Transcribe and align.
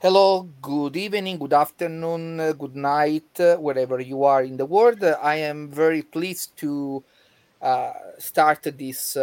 Hello, 0.00 0.48
good 0.62 0.96
evening, 0.96 1.38
good 1.38 1.52
afternoon, 1.52 2.38
uh, 2.38 2.52
good 2.52 2.76
night, 2.76 3.40
uh, 3.40 3.56
wherever 3.56 3.98
you 3.98 4.22
are 4.22 4.44
in 4.44 4.56
the 4.56 4.64
world. 4.64 5.02
I 5.02 5.34
am 5.34 5.72
very 5.72 6.02
pleased 6.02 6.56
to 6.58 7.02
uh, 7.60 7.94
start 8.16 8.62
this 8.62 9.16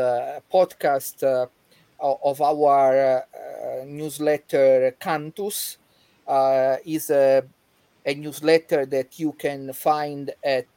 podcast 0.52 1.48
of 1.98 2.42
our 2.42 3.24
newsletter 3.86 4.94
Cantus. 5.00 5.78
Is 6.86 7.10
a, 7.10 7.44
a 8.06 8.14
newsletter 8.14 8.86
that 8.86 9.18
you 9.18 9.32
can 9.32 9.72
find 9.72 10.34
at 10.44 10.68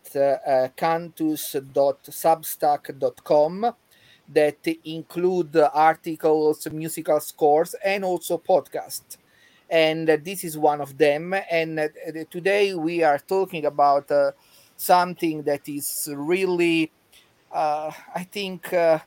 cantus.substack.com 0.77 3.75
that 4.29 4.67
include 4.85 5.57
articles, 5.75 6.69
musical 6.71 7.19
scores, 7.19 7.75
and 7.85 8.05
also 8.05 8.39
podcasts 8.39 9.17
and 9.71 10.09
uh, 10.09 10.17
this 10.23 10.45
is 10.45 10.57
one 10.57 10.81
of 10.81 10.97
them. 10.97 11.35
And 11.51 11.79
uh, 11.79 11.89
today 12.31 12.75
we 12.75 13.03
are 13.03 13.19
talking 13.19 13.67
about 13.67 14.11
uh, 14.11 14.33
something 14.77 15.43
that 15.43 15.69
is 15.69 16.09
really, 16.13 16.91
uh, 17.53 17.91
I 18.15 18.25
think, 18.25 18.73
uh, 18.73 19.01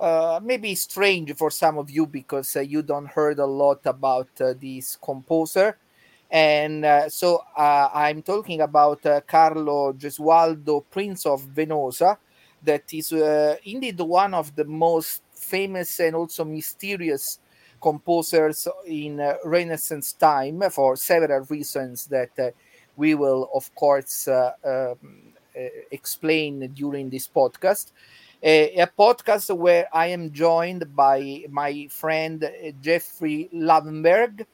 uh, 0.00 0.40
maybe 0.42 0.74
strange 0.74 1.34
for 1.36 1.50
some 1.50 1.78
of 1.78 1.90
you 1.90 2.06
because 2.06 2.56
you 2.56 2.82
don't 2.82 3.06
heard 3.06 3.38
a 3.38 3.46
lot 3.46 3.80
about 3.84 4.28
this 4.36 4.96
composer. 4.96 5.76
And 6.30 7.10
so 7.10 7.42
I'm 7.56 8.22
talking 8.22 8.60
about 8.60 9.02
Carlo 9.26 9.94
Gesualdo, 9.94 10.84
Prince 10.90 11.24
of 11.24 11.42
Venosa, 11.46 12.18
that 12.62 12.84
is 12.92 13.12
indeed 13.64 13.98
one 13.98 14.34
of 14.34 14.54
the 14.54 14.66
most 14.66 15.22
famous 15.32 15.98
and 16.00 16.14
also 16.14 16.44
mysterious 16.44 17.38
composers 17.80 18.68
in 18.86 19.20
uh, 19.20 19.34
Renaissance 19.44 20.12
time 20.12 20.62
for 20.70 20.96
several 20.96 21.44
reasons 21.48 22.06
that 22.06 22.30
uh, 22.38 22.50
we 22.96 23.14
will, 23.14 23.48
of 23.54 23.72
course, 23.74 24.28
uh, 24.28 24.52
um, 24.64 25.32
explain 25.90 26.68
during 26.74 27.10
this 27.10 27.28
podcast. 27.28 27.92
a 28.42 28.88
podcast 28.98 29.56
where 29.56 29.88
I 29.92 30.06
am 30.08 30.30
joined 30.32 30.94
by 30.94 31.44
my 31.50 31.88
friend 31.90 32.48
Jeffrey 32.80 33.48
Levenberg, 33.52 34.46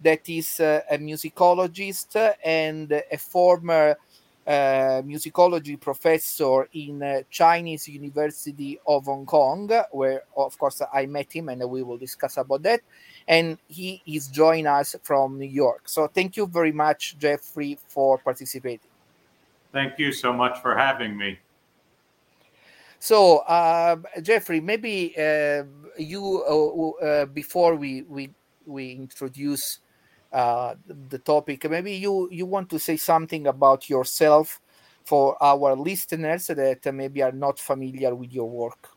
that 0.00 0.28
is 0.28 0.60
a 0.60 0.82
musicologist 0.98 2.34
and 2.44 2.92
a 2.92 3.18
former 3.18 3.90
uh, 3.90 3.94
musicology 4.46 5.78
professor 5.80 6.68
in 6.72 7.02
uh, 7.02 7.22
Chinese 7.30 7.88
University 7.88 8.78
of 8.86 9.04
Hong 9.04 9.26
Kong, 9.26 9.70
where 9.92 10.22
of 10.36 10.58
course 10.58 10.82
I 10.92 11.06
met 11.06 11.32
him, 11.32 11.48
and 11.48 11.68
we 11.70 11.82
will 11.82 11.98
discuss 11.98 12.36
about 12.36 12.62
that. 12.62 12.80
And 13.28 13.58
he 13.68 14.02
is 14.06 14.28
joining 14.28 14.66
us 14.66 14.96
from 15.02 15.38
New 15.38 15.46
York. 15.46 15.88
So 15.88 16.08
thank 16.08 16.36
you 16.36 16.46
very 16.46 16.72
much, 16.72 17.16
Jeffrey, 17.18 17.78
for 17.88 18.18
participating. 18.18 18.90
Thank 19.72 19.98
you 19.98 20.12
so 20.12 20.32
much 20.32 20.60
for 20.60 20.76
having 20.76 21.16
me. 21.16 21.38
So, 22.98 23.38
uh, 23.38 23.96
Jeffrey, 24.22 24.60
maybe 24.60 25.12
uh, 25.18 25.64
you 25.98 26.44
uh, 26.46 27.04
uh, 27.04 27.26
before 27.26 27.74
we 27.74 28.02
we 28.02 28.30
we 28.64 28.92
introduce 28.92 29.80
uh, 30.32 30.74
the 30.86 31.18
topic. 31.18 31.68
Maybe 31.68 31.94
you 31.94 32.28
you 32.30 32.46
want 32.46 32.70
to 32.70 32.78
say 32.78 32.96
something 32.96 33.46
about 33.46 33.88
yourself 33.88 34.60
for 35.04 35.42
our 35.42 35.74
listeners 35.76 36.46
that 36.46 36.94
maybe 36.94 37.22
are 37.22 37.32
not 37.32 37.58
familiar 37.58 38.14
with 38.14 38.32
your 38.32 38.48
work. 38.48 38.88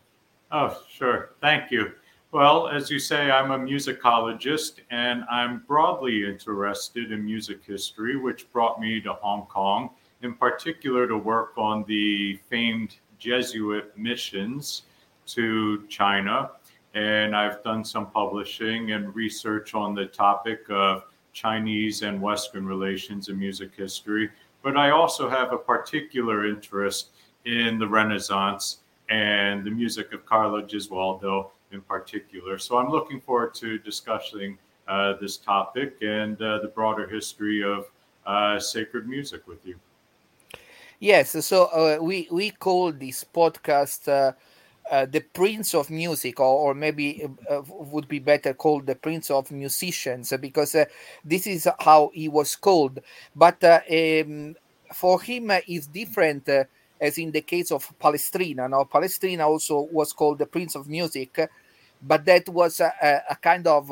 Oh, 0.52 0.82
sure. 0.90 1.32
Thank 1.42 1.72
you. 1.72 1.92
Well, 2.32 2.68
as 2.68 2.90
you 2.90 3.00
say, 3.00 3.32
I'm 3.32 3.52
a 3.52 3.58
musicologist 3.58 4.82
and 4.92 5.24
I'm 5.32 5.64
broadly 5.68 6.26
interested 6.26 7.12
in 7.12 7.24
music 7.24 7.64
history, 7.66 8.18
which 8.18 8.52
brought 8.52 8.80
me 8.80 9.00
to 9.02 9.14
Hong 9.14 9.46
Kong, 9.48 9.92
in 10.22 10.34
particular 10.36 11.08
to 11.08 11.18
work 11.18 11.54
on 11.58 11.86
the 11.88 12.38
famed 12.50 12.98
Jesuit 13.20 13.98
missions 13.98 14.84
to 15.28 15.86
China. 15.88 16.52
And 16.94 17.36
I've 17.36 17.64
done 17.64 17.84
some 17.84 18.12
publishing 18.12 18.92
and 18.92 19.16
research 19.16 19.74
on 19.74 19.96
the 19.96 20.06
topic 20.06 20.62
of 20.70 21.06
Chinese 21.36 22.02
and 22.02 22.22
Western 22.22 22.66
relations 22.66 23.28
in 23.28 23.38
music 23.38 23.76
history, 23.76 24.30
but 24.64 24.78
I 24.78 24.92
also 24.92 25.30
have 25.30 25.52
a 25.52 25.58
particular 25.58 26.48
interest 26.48 27.10
in 27.44 27.78
the 27.78 27.88
Renaissance 27.88 28.78
and 29.10 29.64
the 29.64 29.70
music 29.70 30.14
of 30.14 30.26
Carlo 30.26 30.62
Gesualdo 30.62 31.52
in 31.74 31.82
particular. 31.82 32.58
So 32.58 32.78
I'm 32.78 32.90
looking 32.90 33.20
forward 33.20 33.54
to 33.56 33.78
discussing 33.78 34.58
uh, 34.88 35.16
this 35.20 35.36
topic 35.36 35.98
and 36.02 36.42
uh, 36.42 36.60
the 36.60 36.70
broader 36.70 37.06
history 37.06 37.62
of 37.62 37.92
uh, 38.26 38.58
sacred 38.58 39.08
music 39.08 39.46
with 39.46 39.60
you. 39.66 39.76
Yes, 41.00 41.46
so 41.46 41.66
uh, 41.66 42.02
we 42.02 42.30
we 42.32 42.52
call 42.52 42.94
this 42.94 43.26
podcast 43.26 44.08
uh, 44.92 44.96
uh, 44.96 45.06
the 45.06 45.22
prince 45.22 45.74
of 45.74 45.90
music 45.90 46.40
or, 46.40 46.70
or 46.70 46.74
maybe 46.74 47.28
uh, 47.50 47.62
would 47.68 48.08
be 48.08 48.20
better 48.20 48.54
called 48.54 48.86
the 48.86 48.96
prince 48.96 49.32
of 49.32 49.52
musicians 49.52 50.34
because 50.40 50.76
uh, 50.76 50.86
this 51.24 51.48
is 51.48 51.68
how 51.80 52.12
he 52.14 52.28
was 52.28 52.56
called. 52.56 53.00
But 53.36 53.64
uh, 53.64 53.82
um, 53.92 54.56
for 54.94 55.22
him 55.22 55.52
uh, 55.52 55.60
is 55.68 55.88
different 55.88 56.48
uh, 56.50 56.66
as 57.00 57.18
in 57.18 57.32
the 57.32 57.42
case 57.42 57.72
of 57.72 57.92
palestrina. 58.00 58.70
Now 58.70 58.84
palestrina 58.84 59.48
also 59.48 59.88
was 59.92 60.14
called 60.14 60.40
the 60.40 60.46
prince 60.46 60.76
of 60.76 60.88
music 60.88 61.50
but 62.02 62.26
that 62.26 62.48
was 62.50 62.80
a, 62.80 63.22
a 63.30 63.36
kind 63.36 63.66
of 63.66 63.92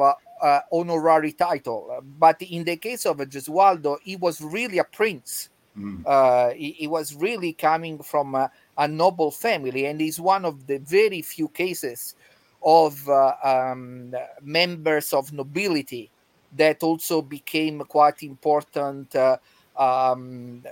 honorary 0.71 1.31
title. 1.31 2.03
But 2.19 2.41
in 2.41 2.65
the 2.65 2.77
case 2.77 3.05
of 3.05 3.17
gesualdo 3.17 3.97
he 4.03 4.15
was 4.15 4.41
really 4.41 4.77
a 4.77 4.83
prince. 4.83 5.49
Mm. 5.77 6.53
he, 6.55 6.71
he, 6.73 6.87
was 6.87 7.15
really 7.15 7.53
coming 7.53 7.97
from 8.03 8.35
a 8.77 8.87
noble 8.87 9.31
family 9.31 9.85
and 9.85 10.01
is 10.01 10.19
one 10.19 10.45
of 10.45 10.67
the 10.67 10.77
very 10.79 11.21
few 11.21 11.47
cases 11.49 12.15
of 12.63 13.07
uh, 13.09 13.33
um, 13.43 14.13
members 14.41 15.13
of 15.13 15.31
nobility 15.33 16.09
that 16.55 16.81
also 16.83 17.21
became 17.21 17.79
quite 17.81 18.23
important 18.23 19.15
uh, 19.15 19.37
um, 19.77 20.63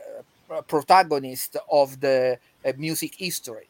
protagonist 0.68 1.58
of 1.72 2.00
the 2.00 2.38
uh, 2.66 2.72
music 2.78 3.16
history. 3.16 3.68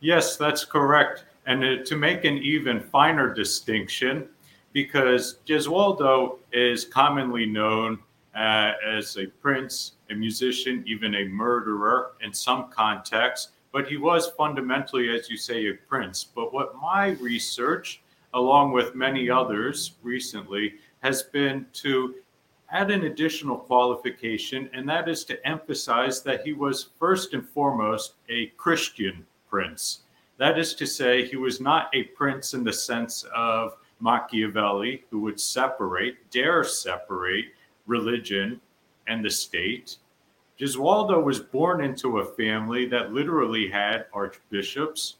Yes, 0.00 0.36
that's 0.36 0.64
correct. 0.64 1.24
And 1.46 1.64
uh, 1.64 1.84
to 1.84 1.96
make 1.96 2.24
an 2.24 2.38
even 2.38 2.80
finer 2.80 3.32
distinction, 3.34 4.28
because 4.72 5.38
Gesualdo 5.46 6.38
is 6.52 6.84
commonly 6.84 7.46
known 7.46 7.98
uh, 8.34 8.72
as 8.86 9.16
a 9.16 9.26
prince, 9.26 9.92
a 10.10 10.14
musician, 10.14 10.84
even 10.86 11.14
a 11.14 11.24
murderer 11.24 12.12
in 12.22 12.32
some 12.32 12.70
contexts. 12.70 13.52
But 13.72 13.88
he 13.88 13.96
was 13.96 14.32
fundamentally, 14.36 15.14
as 15.16 15.30
you 15.30 15.36
say, 15.36 15.68
a 15.68 15.74
prince. 15.74 16.24
But 16.24 16.52
what 16.52 16.76
my 16.80 17.10
research, 17.20 18.02
along 18.34 18.72
with 18.72 18.94
many 18.94 19.30
others 19.30 19.92
recently, 20.02 20.74
has 21.02 21.22
been 21.22 21.66
to 21.74 22.16
add 22.72 22.90
an 22.90 23.04
additional 23.04 23.56
qualification, 23.56 24.70
and 24.72 24.88
that 24.88 25.08
is 25.08 25.24
to 25.24 25.46
emphasize 25.46 26.22
that 26.22 26.44
he 26.44 26.52
was 26.52 26.90
first 26.98 27.34
and 27.34 27.48
foremost 27.48 28.14
a 28.28 28.46
Christian 28.56 29.26
prince. 29.48 30.02
That 30.38 30.58
is 30.58 30.74
to 30.74 30.86
say, 30.86 31.26
he 31.26 31.36
was 31.36 31.60
not 31.60 31.90
a 31.94 32.04
prince 32.04 32.54
in 32.54 32.64
the 32.64 32.72
sense 32.72 33.24
of 33.34 33.76
Machiavelli, 34.00 35.04
who 35.10 35.20
would 35.20 35.38
separate, 35.38 36.30
dare 36.30 36.64
separate 36.64 37.46
religion, 37.90 38.60
and 39.08 39.24
the 39.24 39.30
state. 39.30 39.96
Gesualdo 40.58 41.22
was 41.22 41.40
born 41.40 41.82
into 41.82 42.18
a 42.18 42.34
family 42.34 42.86
that 42.86 43.12
literally 43.12 43.68
had 43.68 44.06
archbishops, 44.12 45.16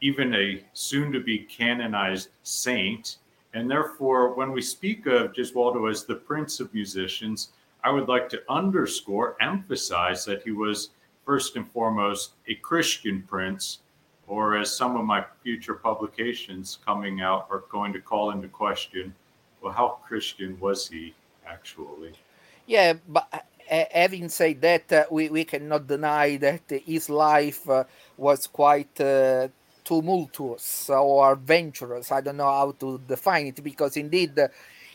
even 0.00 0.34
a 0.34 0.64
soon 0.72 1.12
to 1.12 1.20
be 1.20 1.38
canonized 1.38 2.28
saint. 2.42 3.18
And 3.54 3.70
therefore, 3.70 4.34
when 4.34 4.52
we 4.52 4.62
speak 4.62 5.06
of 5.06 5.32
Gesualdo 5.32 5.90
as 5.90 6.04
the 6.04 6.14
prince 6.14 6.60
of 6.60 6.72
musicians, 6.72 7.50
I 7.84 7.90
would 7.90 8.08
like 8.08 8.28
to 8.30 8.42
underscore, 8.48 9.36
emphasize 9.40 10.24
that 10.24 10.42
he 10.42 10.52
was 10.52 10.90
first 11.24 11.56
and 11.56 11.70
foremost 11.70 12.32
a 12.48 12.54
Christian 12.54 13.22
prince, 13.22 13.80
or 14.28 14.56
as 14.56 14.76
some 14.76 14.96
of 14.96 15.04
my 15.04 15.24
future 15.42 15.74
publications 15.74 16.78
coming 16.84 17.20
out 17.20 17.46
are 17.50 17.64
going 17.70 17.92
to 17.92 18.00
call 18.00 18.30
into 18.30 18.48
question, 18.48 19.14
well, 19.60 19.72
how 19.72 19.98
Christian 20.06 20.58
was 20.60 20.88
he? 20.88 21.14
Actually. 21.46 22.12
Yeah, 22.66 22.94
but 23.08 23.28
uh, 23.70 23.84
having 23.92 24.28
said 24.28 24.60
that, 24.60 24.92
uh, 24.92 25.04
we, 25.10 25.28
we 25.28 25.44
cannot 25.44 25.86
deny 25.86 26.36
that 26.36 26.62
his 26.84 27.08
life 27.08 27.68
uh, 27.68 27.84
was 28.16 28.46
quite 28.46 29.00
uh, 29.00 29.48
tumultuous 29.84 30.90
or 30.90 31.32
adventurous. 31.32 32.10
I 32.10 32.20
don't 32.20 32.36
know 32.36 32.44
how 32.50 32.72
to 32.80 33.00
define 33.06 33.46
it 33.46 33.62
because 33.62 33.96
indeed 33.96 34.38
uh, 34.38 34.48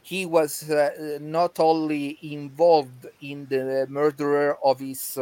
he 0.04 0.26
was 0.26 0.70
uh, 0.70 1.18
not 1.22 1.60
only 1.60 2.18
involved 2.22 3.08
in 3.22 3.46
the 3.48 3.86
murder 3.90 4.56
of 4.64 4.80
his 4.80 5.18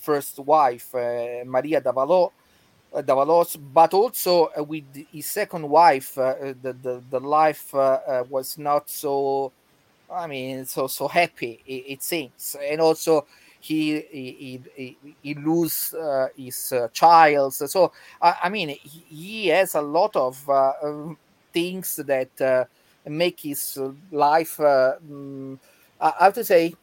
first 0.00 0.38
wife, 0.38 0.94
Maria 0.94 1.80
d'Avalo, 1.80 2.32
Davalos, 2.94 3.56
but 3.72 3.92
also 3.94 4.50
with 4.66 4.84
his 5.12 5.26
second 5.26 5.68
wife, 5.68 6.14
the, 6.14 6.56
the, 6.62 7.02
the 7.10 7.20
life 7.20 7.72
was 7.74 8.56
not 8.58 8.88
so 8.88 9.52
I 10.12 10.26
mean, 10.26 10.64
so 10.64 10.86
so 10.86 11.08
happy 11.08 11.62
it, 11.66 11.92
it 11.92 12.02
seems, 12.02 12.56
and 12.60 12.80
also 12.80 13.26
he 13.60 14.00
he 14.10 14.60
he, 14.74 14.96
he 15.22 15.34
lose 15.34 15.94
uh, 15.94 16.28
his 16.36 16.72
uh, 16.72 16.88
child. 16.92 17.54
So 17.54 17.92
I, 18.20 18.34
I 18.44 18.48
mean, 18.48 18.70
he, 18.70 19.04
he, 19.08 19.46
has 19.48 19.74
a 19.74 19.80
lot 19.82 20.16
of 20.16 20.48
uh, 20.48 20.72
um, 20.82 21.16
things 21.52 21.96
that 21.96 22.40
uh, 22.40 22.64
make 23.08 23.40
his 23.40 23.78
life. 24.10 24.58
Um, 24.58 25.60
I 26.00 26.12
have 26.18 26.34
to 26.34 26.44
say, 26.44 26.74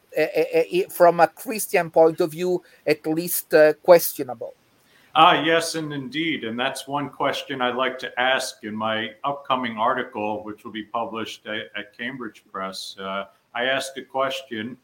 from 0.90 1.20
a 1.20 1.28
Christian 1.28 1.90
point 1.90 2.22
of 2.22 2.32
view, 2.32 2.62
at 2.86 3.06
least 3.08 3.54
questionable. 3.82 4.57
Ah, 5.20 5.42
yes, 5.42 5.74
and 5.74 5.92
indeed. 5.94 6.44
And 6.44 6.60
that's 6.60 6.88
one 6.88 7.10
question 7.10 7.60
I'd 7.60 7.74
like 7.74 7.98
to 8.00 8.20
ask 8.20 8.64
in 8.64 8.76
my 8.76 9.14
upcoming 9.24 9.76
article, 9.76 10.44
which 10.44 10.64
will 10.64 10.72
be 10.72 10.84
published 10.84 11.48
at, 11.48 11.72
at 11.76 11.98
Cambridge 11.98 12.44
Press. 12.52 12.96
Uh, 13.00 13.26
I 13.56 13.64
asked 13.64 13.98
a 13.98 14.04
question 14.04 14.78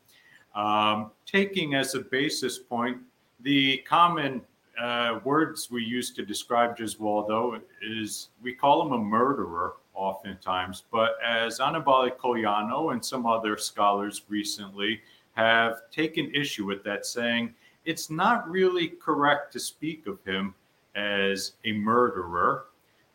um, 0.55 1.11
taking 1.27 1.75
as 1.75 1.93
a 1.93 1.99
basis 1.99 2.57
point 2.57 2.97
the 3.41 3.77
common 3.87 4.41
uh, 4.81 5.19
words 5.23 5.69
we 5.69 5.83
use 5.83 6.09
to 6.13 6.25
describe 6.25 6.75
Gesualdo 6.75 7.61
is 7.83 8.29
we 8.41 8.53
call 8.53 8.81
him 8.87 8.93
a 8.93 8.97
murderer 8.97 9.75
oftentimes, 9.93 10.81
but 10.91 11.11
as 11.23 11.59
Annibale 11.59 12.09
Cogliano 12.09 12.91
and 12.91 13.05
some 13.05 13.27
other 13.27 13.55
scholars 13.55 14.23
recently 14.29 14.99
have 15.33 15.81
taken 15.91 16.33
issue 16.33 16.65
with 16.65 16.83
that, 16.85 17.05
saying 17.05 17.53
it's 17.85 18.09
not 18.09 18.49
really 18.49 18.87
correct 18.87 19.51
to 19.53 19.59
speak 19.59 20.07
of 20.07 20.23
him 20.23 20.53
as 20.95 21.53
a 21.65 21.73
murderer 21.73 22.65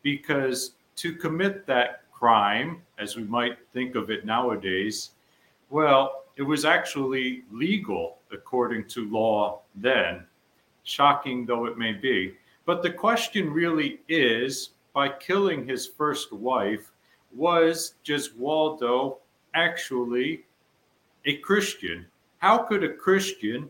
because 0.03 0.73
to 0.97 1.15
commit 1.15 1.67
that 1.67 2.03
crime, 2.13 2.83
as 2.99 3.17
we 3.17 3.25
might 3.25 3.59
think 3.73 3.95
of 3.95 4.11
it 4.11 4.27
nowadays, 4.27 5.11
well, 5.71 6.25
it 6.37 6.43
was 6.43 6.65
actually 6.65 7.45
legal 7.53 8.19
according 8.33 8.87
to 8.89 9.09
law 9.11 9.61
then, 9.77 10.25
shocking 10.85 11.47
though 11.47 11.67
it 11.67 11.79
may 11.79 11.93
be. 11.93 12.35
But 12.65 12.83
the 12.83 12.91
question 12.91 13.53
really 13.53 14.01
is 14.09 14.71
by 14.93 15.09
killing 15.09 15.67
his 15.67 15.87
first 15.87 16.33
wife, 16.33 16.91
was 17.35 17.95
Gesualdo 18.05 19.19
actually 19.55 20.45
a 21.25 21.37
Christian? 21.39 22.07
How 22.39 22.59
could 22.59 22.83
a 22.85 22.93
Christian 22.93 23.69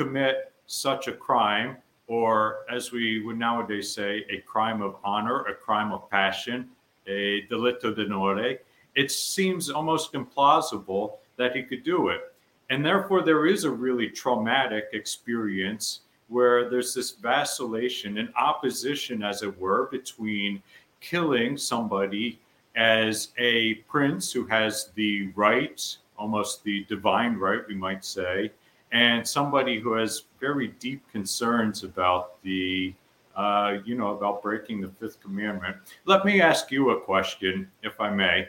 commit 0.00 0.50
such 0.66 1.08
a 1.08 1.12
crime, 1.12 1.76
or 2.06 2.60
as 2.72 2.90
we 2.90 3.22
would 3.22 3.38
nowadays 3.38 3.92
say, 3.92 4.24
a 4.30 4.38
crime 4.46 4.80
of 4.80 4.96
honor, 5.04 5.42
a 5.42 5.54
crime 5.54 5.92
of 5.92 6.08
passion, 6.08 6.70
a 7.06 7.46
delitto 7.50 7.94
d'onore. 7.94 8.56
It 8.94 9.10
seems 9.10 9.68
almost 9.68 10.14
implausible 10.14 11.18
that 11.36 11.54
he 11.54 11.62
could 11.62 11.84
do 11.84 12.08
it. 12.08 12.32
And 12.70 12.82
therefore, 12.82 13.22
there 13.22 13.46
is 13.46 13.64
a 13.64 13.70
really 13.70 14.08
traumatic 14.08 14.84
experience 14.94 16.00
where 16.28 16.70
there's 16.70 16.94
this 16.94 17.10
vacillation 17.10 18.16
and 18.16 18.32
opposition, 18.36 19.22
as 19.22 19.42
it 19.42 19.60
were, 19.60 19.88
between 19.90 20.62
killing 21.00 21.58
somebody 21.58 22.38
as 22.74 23.32
a 23.36 23.74
prince 23.92 24.32
who 24.32 24.46
has 24.46 24.92
the 24.94 25.28
right, 25.34 25.96
almost 26.16 26.64
the 26.64 26.84
divine 26.84 27.34
right, 27.36 27.60
we 27.68 27.74
might 27.74 28.02
say, 28.02 28.50
and 28.92 29.26
somebody 29.26 29.78
who 29.78 29.92
has 29.94 30.24
very 30.40 30.68
deep 30.78 31.02
concerns 31.10 31.84
about 31.84 32.42
the 32.42 32.94
uh, 33.36 33.78
you 33.84 33.94
know 33.94 34.08
about 34.08 34.42
breaking 34.42 34.80
the 34.80 34.90
fifth 35.00 35.20
commandment. 35.20 35.76
Let 36.04 36.24
me 36.24 36.40
ask 36.40 36.70
you 36.70 36.90
a 36.90 37.00
question 37.00 37.70
if 37.82 38.00
i 38.00 38.10
may. 38.10 38.48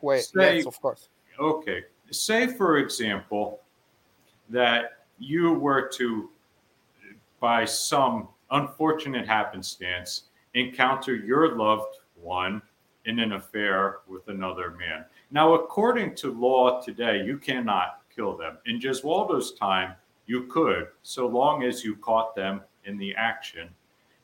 Wait 0.00 0.24
say, 0.24 0.56
yes 0.56 0.66
of 0.66 0.80
course. 0.80 1.08
Okay. 1.38 1.84
Say 2.10 2.48
for 2.48 2.78
example 2.78 3.60
that 4.50 5.04
you 5.18 5.54
were 5.54 5.88
to 5.94 6.30
by 7.40 7.64
some 7.64 8.28
unfortunate 8.50 9.26
happenstance 9.26 10.24
encounter 10.54 11.14
your 11.14 11.56
loved 11.56 11.98
one 12.20 12.60
in 13.04 13.20
an 13.20 13.32
affair 13.32 13.98
with 14.08 14.26
another 14.28 14.72
man. 14.72 15.04
Now 15.30 15.54
according 15.54 16.16
to 16.16 16.32
law 16.32 16.80
today 16.82 17.22
you 17.24 17.38
cannot 17.38 18.00
kill 18.18 18.36
them. 18.36 18.58
In 18.66 18.80
Gesualdo's 18.80 19.52
time, 19.52 19.94
you 20.26 20.42
could, 20.44 20.88
so 21.02 21.26
long 21.26 21.62
as 21.62 21.84
you 21.84 21.94
caught 21.96 22.34
them 22.34 22.60
in 22.84 22.98
the 22.98 23.14
action. 23.14 23.68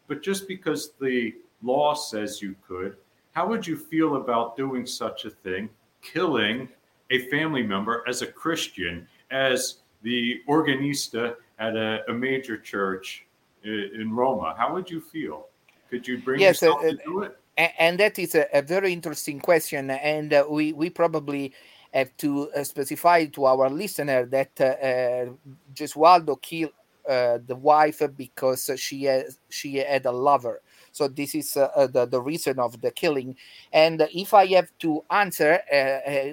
But 0.08 0.22
just 0.22 0.48
because 0.48 0.92
the 1.00 1.34
law 1.62 1.94
says 1.94 2.42
you 2.42 2.56
could, 2.66 2.96
how 3.32 3.46
would 3.48 3.66
you 3.66 3.76
feel 3.76 4.16
about 4.16 4.56
doing 4.56 4.84
such 4.84 5.24
a 5.24 5.30
thing, 5.30 5.70
killing 6.02 6.68
a 7.10 7.18
family 7.30 7.62
member 7.62 8.04
as 8.08 8.22
a 8.22 8.26
Christian, 8.26 9.06
as 9.30 9.78
the 10.02 10.40
organista 10.48 11.36
at 11.58 11.76
a, 11.76 12.02
a 12.08 12.12
major 12.12 12.58
church 12.58 13.26
in 13.62 14.12
Roma? 14.12 14.54
How 14.58 14.74
would 14.74 14.90
you 14.90 15.00
feel? 15.00 15.46
Could 15.88 16.06
you 16.06 16.18
bring 16.18 16.40
yes, 16.40 16.60
yourself 16.60 16.80
uh, 16.80 16.90
to 16.90 16.96
do 17.04 17.22
it? 17.22 17.38
And 17.78 17.98
that 18.00 18.18
is 18.18 18.34
a, 18.34 18.46
a 18.52 18.62
very 18.62 18.92
interesting 18.92 19.38
question, 19.38 19.88
and 19.90 20.32
uh, 20.32 20.44
we 20.50 20.72
we 20.72 20.90
probably 20.90 21.54
have 21.94 22.16
to 22.18 22.50
uh, 22.50 22.64
specify 22.64 23.24
to 23.26 23.44
our 23.46 23.70
listener 23.70 24.26
that 24.26 24.50
uh, 24.60 24.64
uh 24.64 25.26
Gesualdo 25.72 26.40
killed 26.42 26.72
uh, 27.08 27.38
the 27.46 27.54
wife 27.56 28.02
because 28.16 28.70
she 28.76 29.04
has, 29.04 29.38
she 29.48 29.76
had 29.76 30.06
a 30.06 30.12
lover. 30.12 30.60
So 30.90 31.08
this 31.08 31.34
is 31.34 31.56
uh, 31.56 31.68
uh, 31.76 31.86
the, 31.86 32.06
the 32.06 32.20
reason 32.20 32.58
of 32.58 32.80
the 32.80 32.90
killing. 32.90 33.36
And 33.72 34.08
if 34.14 34.32
I 34.32 34.46
have 34.46 34.70
to 34.80 35.04
answer, 35.10 35.60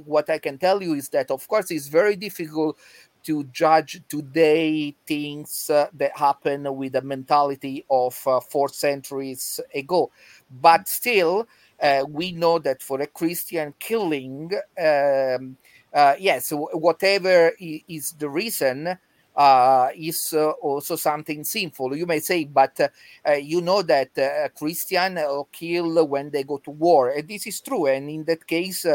what 0.06 0.30
I 0.30 0.38
can 0.38 0.58
tell 0.58 0.82
you 0.82 0.94
is 0.94 1.10
that, 1.10 1.30
of 1.30 1.48
course, 1.48 1.72
it's 1.72 1.88
very 1.88 2.16
difficult 2.16 2.78
to 3.24 3.44
judge 3.46 4.02
today 4.10 4.96
things 5.06 5.70
uh, 5.70 5.88
that 5.94 6.18
happen 6.18 6.76
with 6.76 6.94
the 6.94 7.02
mentality 7.02 7.86
of 7.90 8.20
uh, 8.28 8.40
four 8.40 8.70
centuries 8.70 9.60
ago. 9.74 10.12
But 10.50 10.88
still, 10.88 11.48
uh, 11.82 12.06
we 12.08 12.32
know 12.32 12.60
that 12.60 12.82
for 12.82 13.02
a 13.02 13.08
Christian 13.08 13.74
killing, 13.80 14.52
um, 14.80 15.58
uh, 15.94 16.16
yes, 16.20 16.52
whatever 16.52 17.52
is 17.60 18.14
the 18.14 18.30
reason, 18.30 18.98
uh, 19.36 19.90
is 19.96 20.34
uh, 20.34 20.52
also 20.62 20.96
something 20.96 21.44
sinful. 21.44 21.96
You 21.96 22.06
may 22.06 22.20
say, 22.20 22.46
but 22.46 22.80
uh, 22.80 22.88
uh, 23.28 23.34
you 23.34 23.62
know 23.62 23.82
that 23.82 24.18
uh, 24.18 24.50
Christian 24.50 25.20
kill 25.52 26.08
when 26.08 26.30
they 26.30 26.44
go 26.44 26.58
to 26.60 26.72
war, 26.72 27.10
and 27.10 27.28
this 27.28 27.48
is 27.48 27.62
true. 27.62 27.88
And 27.88 28.10
in 28.10 28.24
that 28.26 28.46
case, 28.46 28.86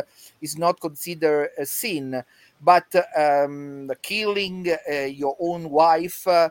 is 0.40 0.58
not 0.58 0.80
considered 0.80 1.50
a 1.58 1.66
sin. 1.66 2.22
But 2.60 2.94
um, 3.16 3.90
killing 4.02 4.66
your 5.10 5.36
own 5.40 5.70
wife, 5.70 6.26
I 6.26 6.50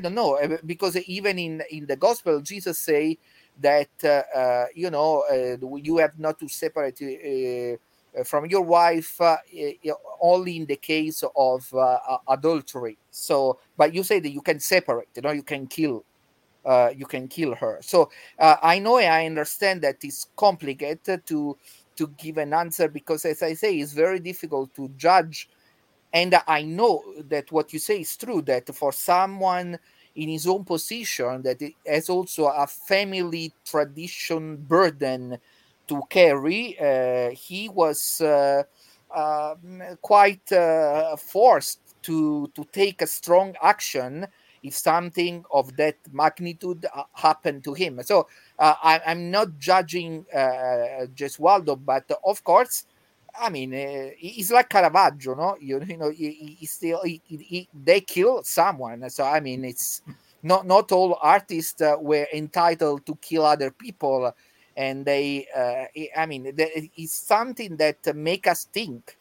don't 0.00 0.14
know, 0.14 0.38
because 0.64 0.96
even 0.96 1.38
in 1.38 1.62
in 1.70 1.86
the 1.86 1.96
gospel, 1.96 2.40
Jesus 2.40 2.78
say 2.78 3.18
that 3.60 3.88
uh, 4.02 4.22
uh, 4.36 4.66
you 4.74 4.90
know 4.90 5.24
uh, 5.30 5.56
you 5.76 5.98
have 5.98 6.18
not 6.18 6.38
to 6.38 6.48
separate 6.48 7.00
uh, 7.02 8.18
uh, 8.18 8.24
from 8.24 8.46
your 8.46 8.62
wife 8.62 9.20
uh, 9.20 9.36
only 10.20 10.56
in 10.56 10.66
the 10.66 10.76
case 10.76 11.22
of 11.36 11.74
adultery. 12.28 12.98
So, 13.10 13.58
but 13.76 13.94
you 13.94 14.02
say 14.02 14.20
that 14.20 14.30
you 14.30 14.42
can 14.42 14.60
separate. 14.60 15.08
You 15.16 15.22
know, 15.22 15.32
you 15.32 15.42
can 15.42 15.66
kill. 15.66 16.04
You 16.96 17.06
can 17.06 17.28
kill 17.28 17.54
her. 17.54 17.78
So 17.82 18.10
I 18.38 18.78
know 18.78 18.98
I 18.98 19.26
understand 19.26 19.82
that 19.82 19.96
it's 20.02 20.28
complicated 20.36 21.26
to 21.26 21.56
to 21.96 22.08
give 22.18 22.38
an 22.38 22.52
answer 22.52 22.88
because, 22.88 23.24
as 23.24 23.42
I 23.42 23.54
say, 23.54 23.76
it's 23.76 23.92
very 23.92 24.18
difficult 24.18 24.74
to 24.74 24.88
judge. 24.96 25.48
And 26.12 26.34
I 26.46 26.62
know 26.62 27.02
that 27.28 27.50
what 27.52 27.72
you 27.72 27.78
say 27.78 28.00
is 28.00 28.16
true. 28.16 28.42
That 28.42 28.72
for 28.74 28.92
someone 28.92 29.78
in 30.16 30.28
his 30.28 30.46
own 30.46 30.64
position 30.64 31.42
that 31.42 31.60
it 31.60 31.74
has 31.86 32.08
also 32.08 32.46
a 32.46 32.66
family 32.66 33.52
tradition 33.64 34.56
burden 34.56 35.38
to 35.86 36.02
carry. 36.08 36.78
Uh, 36.78 37.30
he 37.30 37.68
was 37.68 38.20
uh, 38.20 38.62
uh, 39.14 39.54
quite 40.00 40.48
forced 41.18 41.80
to 42.02 42.50
to 42.54 42.64
take 42.72 43.02
a 43.02 43.06
strong 43.06 43.54
action 43.62 44.26
if 44.64 44.74
something 44.74 45.44
of 45.52 45.76
that 45.76 45.96
magnitude 46.10 46.86
uh, 46.94 47.04
happened 47.12 47.62
to 47.62 47.74
him. 47.74 48.00
So 48.02 48.26
uh, 48.58 48.74
I, 48.82 49.00
am 49.04 49.30
not 49.30 49.58
judging 49.58 50.24
uh, 50.34 51.06
Gesualdo, 51.14 51.78
but 51.84 52.10
of 52.24 52.42
course. 52.42 52.86
I 53.38 53.50
mean, 53.50 53.74
uh, 53.74 54.10
he's 54.16 54.52
like 54.52 54.68
Caravaggio, 54.68 55.34
no? 55.34 55.56
You, 55.60 55.82
you 55.86 55.96
know, 55.96 56.10
he, 56.10 56.56
he 56.58 56.66
still 56.66 57.02
he, 57.02 57.20
he, 57.26 57.68
they 57.74 58.00
kill 58.00 58.42
someone. 58.42 59.08
So 59.10 59.24
I 59.24 59.40
mean, 59.40 59.64
it's 59.64 60.02
not 60.42 60.66
not 60.66 60.92
all 60.92 61.18
artists 61.20 61.80
uh, 61.80 61.96
were 61.98 62.26
entitled 62.32 63.06
to 63.06 63.16
kill 63.16 63.44
other 63.44 63.70
people, 63.70 64.32
and 64.76 65.04
they. 65.04 65.46
Uh, 65.56 65.84
I 66.16 66.26
mean, 66.26 66.52
it's 66.56 67.12
something 67.12 67.76
that 67.76 68.14
make 68.14 68.46
us 68.46 68.64
think. 68.64 69.16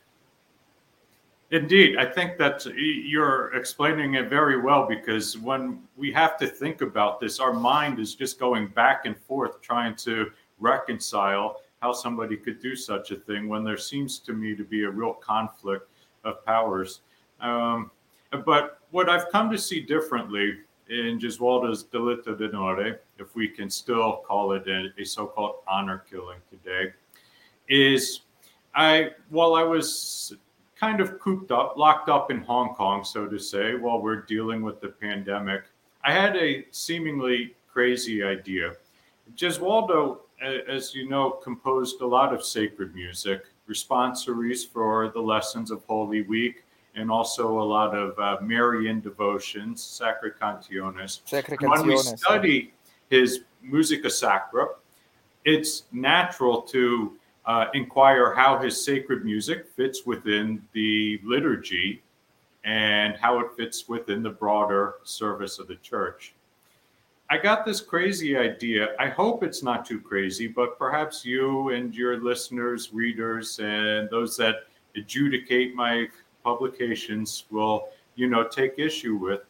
Indeed, 1.52 1.98
I 1.98 2.06
think 2.06 2.40
that 2.40 2.66
you're 2.66 3.54
explaining 3.54 4.16
it 4.16 4.28
very 4.28 4.60
well 4.60 4.88
because 4.88 5.38
when 5.38 5.84
we 5.96 6.12
have 6.12 6.36
to 6.38 6.48
think 6.48 6.82
about 6.82 7.20
this, 7.20 7.40
our 7.40 7.54
mind 7.54 8.00
is 8.00 8.16
just 8.16 8.40
going 8.40 8.70
back 8.70 9.06
and 9.06 9.16
forth 9.16 9.62
trying 9.62 9.96
to 9.98 10.32
reconcile 10.60 11.62
how 11.84 11.92
somebody 11.92 12.38
could 12.38 12.62
do 12.62 12.78
such 12.78 13.12
a 13.12 13.16
thing 13.18 13.50
when 13.50 13.62
there 13.62 13.78
seems 13.78 14.18
to 14.18 14.32
me 14.32 14.56
to 14.56 14.64
be 14.64 14.86
a 14.86 14.90
real 14.90 15.14
conflict 15.14 15.90
of 16.24 16.44
powers. 16.46 17.02
Um, 17.42 17.92
but 18.46 18.80
what 18.92 19.10
I've 19.10 19.30
come 19.30 19.52
to 19.52 19.58
see 19.58 19.82
differently 19.82 20.60
in 20.90 21.20
Gesualdo's 21.20 21.84
delitto 21.84 22.38
d'onore, 22.38 23.00
if 23.20 23.36
we 23.36 23.50
can 23.50 23.70
still 23.70 24.24
call 24.26 24.54
it 24.54 24.66
a, 24.66 24.94
a 24.98 25.04
so-called 25.04 25.56
honor 25.68 26.06
killing 26.10 26.40
today, 26.50 26.94
is 27.68 28.22
I 28.74 29.10
while 29.30 29.54
I 29.56 29.64
was 29.64 30.34
kind 30.80 31.02
of 31.02 31.20
cooped 31.20 31.52
up, 31.52 31.76
locked 31.76 32.08
up 32.08 32.32
in 32.32 32.40
Hong 32.44 32.76
Kong, 32.76 33.04
so 33.04 33.28
to 33.28 33.38
say, 33.38 33.76
while 33.76 34.02
we're 34.02 34.22
dealing 34.22 34.62
with 34.62 34.80
the 34.80 34.88
pandemic, 34.88 35.64
I 36.06 36.14
had 36.14 36.38
a 36.38 36.66
seemingly 36.72 37.56
crazy 37.68 38.24
idea. 38.24 38.72
Gesualdo, 39.36 40.20
as 40.44 40.94
you 40.94 41.08
know, 41.10 41.32
composed 41.32 42.02
a 42.02 42.08
lot 42.08 42.34
of 42.34 42.44
sacred 42.44 42.94
music, 42.94 43.46
responsories 43.70 44.68
for 44.68 45.10
the 45.10 45.22
lessons 45.22 45.72
of 45.72 45.84
Holy 45.86 46.22
Week, 46.24 46.64
and 46.96 47.10
also 47.10 47.60
a 47.60 47.64
lot 47.64 47.96
of 47.96 48.18
uh, 48.20 48.38
Marian 48.42 49.00
devotions, 49.00 49.82
Sacrae 49.82 50.38
Cantiones. 50.40 51.22
Sacre 51.26 51.58
When 51.60 51.88
we 51.88 51.98
study 51.98 52.74
his 53.10 53.42
Musica 53.62 54.10
Sacra, 54.10 54.68
it's 55.46 55.84
natural 55.92 56.62
to 56.62 57.14
uh, 57.46 57.66
inquire 57.74 58.34
how 58.34 58.58
his 58.58 58.84
sacred 58.84 59.26
music 59.26 59.68
fits 59.76 60.06
within 60.06 60.62
the 60.74 61.20
liturgy 61.24 62.02
and 62.64 63.16
how 63.18 63.40
it 63.40 63.48
fits 63.58 63.90
within 63.90 64.24
the 64.24 64.30
broader 64.30 64.96
service 65.04 65.60
of 65.60 65.68
the 65.68 65.76
church. 65.78 66.34
I 67.30 67.38
got 67.38 67.66
this 67.66 67.82
crazy 67.82 68.38
idea. 68.38 68.90
I 69.00 69.08
hope 69.08 69.44
it's 69.44 69.64
not 69.64 69.86
too 69.86 70.00
crazy, 70.00 70.48
but 70.48 70.78
perhaps 70.78 71.26
you 71.26 71.70
and 71.70 71.96
your 71.96 72.22
listeners, 72.22 72.94
readers, 72.94 73.60
and 73.60 74.10
those 74.10 74.38
that 74.38 74.68
adjudicate 74.96 75.74
my 75.74 76.08
publications 76.44 77.46
will, 77.50 77.88
you 78.16 78.28
know, 78.28 78.44
take 78.48 78.78
issue 78.78 79.16
with. 79.16 79.42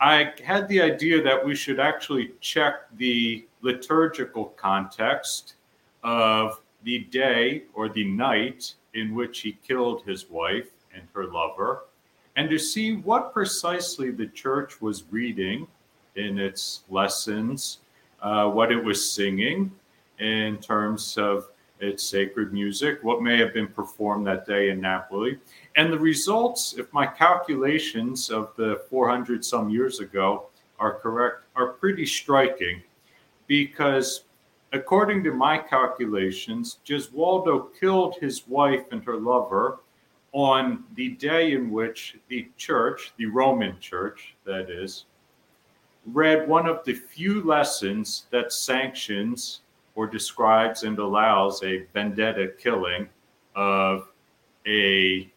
I 0.00 0.32
had 0.44 0.68
the 0.68 0.82
idea 0.82 1.22
that 1.22 1.42
we 1.42 1.54
should 1.54 1.78
actually 1.78 2.32
check 2.40 2.88
the 2.96 3.46
liturgical 3.62 4.46
context 4.56 5.54
of 6.02 6.60
the 6.82 7.04
day 7.04 7.62
or 7.72 7.88
the 7.88 8.04
night 8.04 8.74
in 8.94 9.14
which 9.14 9.40
he 9.40 9.56
killed 9.66 10.02
his 10.02 10.28
wife 10.28 10.70
and 10.92 11.04
her 11.14 11.26
lover, 11.26 11.84
and 12.36 12.50
to 12.50 12.58
see 12.58 12.96
what 12.96 13.32
precisely 13.32 14.10
the 14.10 14.26
church 14.26 14.82
was 14.82 15.04
reading 15.10 15.66
in 16.16 16.38
its 16.38 16.82
lessons, 16.88 17.78
uh, 18.20 18.48
what 18.48 18.70
it 18.70 18.82
was 18.82 19.10
singing 19.10 19.70
in 20.18 20.58
terms 20.58 21.16
of 21.18 21.48
its 21.80 22.04
sacred 22.04 22.52
music, 22.52 23.02
what 23.02 23.22
may 23.22 23.36
have 23.36 23.52
been 23.52 23.66
performed 23.66 24.26
that 24.26 24.46
day 24.46 24.70
in 24.70 24.80
Napoli. 24.80 25.38
And 25.76 25.92
the 25.92 25.98
results, 25.98 26.74
if 26.78 26.92
my 26.92 27.06
calculations 27.06 28.30
of 28.30 28.52
the 28.56 28.82
400 28.88 29.44
some 29.44 29.68
years 29.68 29.98
ago 30.00 30.46
are 30.78 30.94
correct, 30.94 31.44
are 31.56 31.68
pretty 31.68 32.06
striking 32.06 32.82
because 33.48 34.24
according 34.72 35.24
to 35.24 35.32
my 35.32 35.58
calculations, 35.58 36.78
Gesualdo 36.86 37.68
killed 37.78 38.16
his 38.20 38.46
wife 38.46 38.84
and 38.92 39.04
her 39.04 39.16
lover 39.16 39.80
on 40.32 40.84
the 40.94 41.10
day 41.10 41.52
in 41.52 41.70
which 41.70 42.16
the 42.28 42.48
church, 42.56 43.12
the 43.18 43.26
Roman 43.26 43.78
church, 43.80 44.34
that 44.44 44.70
is, 44.70 45.04
read 46.06 46.48
one 46.48 46.66
of 46.66 46.84
the 46.84 46.94
few 46.94 47.42
lessons 47.42 48.26
that 48.30 48.52
sanctions 48.52 49.60
or 49.94 50.06
describes 50.06 50.82
and 50.82 50.98
allows 50.98 51.62
a 51.62 51.84
vendetta 51.92 52.48
killing 52.58 53.08
of 53.54 54.08
a 54.66 55.30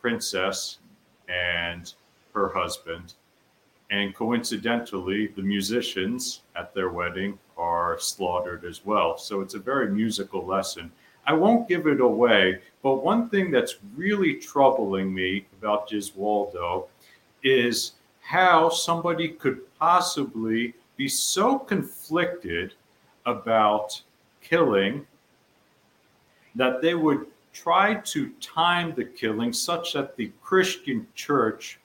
princess 0.00 0.78
and 1.28 1.94
her 2.34 2.52
husband. 2.54 3.14
And 3.90 4.14
coincidentally, 4.14 5.28
the 5.28 5.42
musicians 5.42 6.42
at 6.56 6.74
their 6.74 6.90
wedding 6.90 7.38
are 7.56 7.98
slaughtered 7.98 8.64
as 8.64 8.84
well. 8.84 9.16
So 9.16 9.40
it's 9.40 9.54
a 9.54 9.58
very 9.58 9.90
musical 9.90 10.44
lesson. 10.44 10.90
I 11.26 11.32
won't 11.32 11.68
give 11.68 11.86
it 11.86 12.00
away, 12.00 12.60
but 12.82 13.02
one 13.02 13.28
thing 13.28 13.50
that's 13.50 13.76
really 13.96 14.34
troubling 14.34 15.12
me 15.12 15.46
about 15.58 15.88
Gesualdo 15.88 16.86
is 17.42 17.92
how 18.26 18.68
somebody 18.68 19.28
could 19.28 19.60
possibly 19.78 20.74
be 20.96 21.06
so 21.06 21.56
conflicted 21.56 22.74
about 23.24 24.02
killing 24.40 25.06
that 26.56 26.82
they 26.82 26.94
would 26.94 27.26
try 27.52 27.94
to 27.94 28.30
time 28.40 28.92
the 28.96 29.04
killing 29.04 29.52
such 29.52 29.92
that 29.92 30.16
the 30.16 30.32
Christian 30.42 31.06
church 31.14 31.78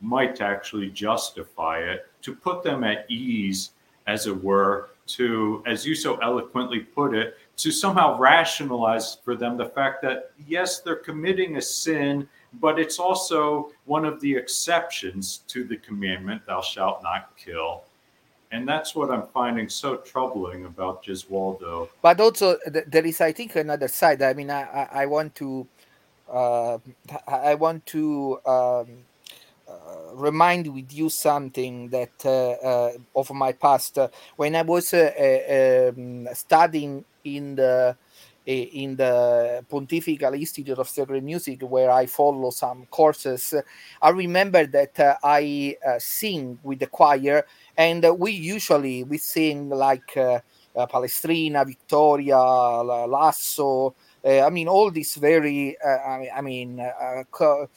might 0.00 0.40
actually 0.40 0.88
justify 0.88 1.80
it, 1.80 2.06
to 2.22 2.34
put 2.34 2.62
them 2.62 2.84
at 2.84 3.04
ease, 3.10 3.72
as 4.06 4.26
it 4.26 4.42
were, 4.42 4.88
to, 5.08 5.62
as 5.66 5.84
you 5.84 5.94
so 5.94 6.16
eloquently 6.22 6.80
put 6.80 7.14
it, 7.14 7.36
to 7.58 7.70
somehow 7.70 8.18
rationalize 8.18 9.18
for 9.22 9.36
them 9.36 9.58
the 9.58 9.66
fact 9.66 10.00
that, 10.00 10.30
yes, 10.48 10.80
they're 10.80 10.96
committing 10.96 11.58
a 11.58 11.62
sin, 11.62 12.26
but 12.60 12.78
it's 12.78 12.98
also 12.98 13.70
one 13.86 14.04
of 14.04 14.20
the 14.20 14.34
exceptions 14.34 15.38
to 15.48 15.64
the 15.64 15.76
commandment, 15.76 16.42
thou 16.46 16.60
shalt 16.60 17.02
not 17.02 17.36
kill. 17.36 17.84
And 18.50 18.68
that's 18.68 18.94
what 18.94 19.10
I'm 19.10 19.26
finding 19.32 19.68
so 19.68 19.96
troubling 19.96 20.66
about 20.66 21.02
Gesualdo. 21.02 21.88
but 22.02 22.20
also 22.20 22.58
th- 22.70 22.84
there 22.86 23.06
is 23.06 23.20
i 23.20 23.32
think 23.32 23.56
another 23.56 23.88
side 23.88 24.20
i 24.20 24.34
mean 24.34 24.50
i 24.50 24.88
i, 24.92 25.06
want 25.06 25.34
to 25.34 25.66
uh, 26.30 26.76
i 27.26 27.54
want 27.54 27.86
to 27.86 28.38
um, 28.44 28.86
uh, 29.68 30.14
remind 30.14 30.66
with 30.66 30.92
you 30.92 31.08
something 31.08 31.88
that 31.88 32.12
uh, 32.26 32.50
uh, 32.66 32.92
of 33.16 33.30
my 33.32 33.52
past 33.52 33.98
when 34.36 34.54
i 34.54 34.62
was 34.62 34.92
uh, 34.92 35.10
uh, 35.16 35.92
um, 35.96 36.28
studying 36.34 37.04
in 37.24 37.54
the 37.54 37.96
in 38.46 38.96
the 38.96 39.64
Pontifical 39.68 40.34
Institute 40.34 40.78
of 40.78 40.88
Sacred 40.88 41.22
Music, 41.22 41.62
where 41.62 41.90
I 41.90 42.06
follow 42.06 42.50
some 42.50 42.86
courses, 42.86 43.54
I 44.00 44.10
remember 44.10 44.66
that 44.66 44.98
uh, 44.98 45.16
I 45.22 45.76
uh, 45.86 45.98
sing 45.98 46.58
with 46.62 46.80
the 46.80 46.88
choir, 46.88 47.46
and 47.76 48.04
uh, 48.04 48.12
we 48.12 48.32
usually 48.32 49.04
we 49.04 49.18
sing 49.18 49.68
like 49.68 50.16
uh, 50.16 50.40
uh, 50.74 50.86
Palestrina, 50.86 51.64
Victoria, 51.64 52.36
Lasso. 52.36 53.94
Uh, 54.24 54.40
I 54.40 54.50
mean, 54.50 54.68
all 54.68 54.90
these 54.90 55.14
very, 55.16 55.76
I 55.84 56.40
mean, 56.40 56.84
co- 57.30 57.68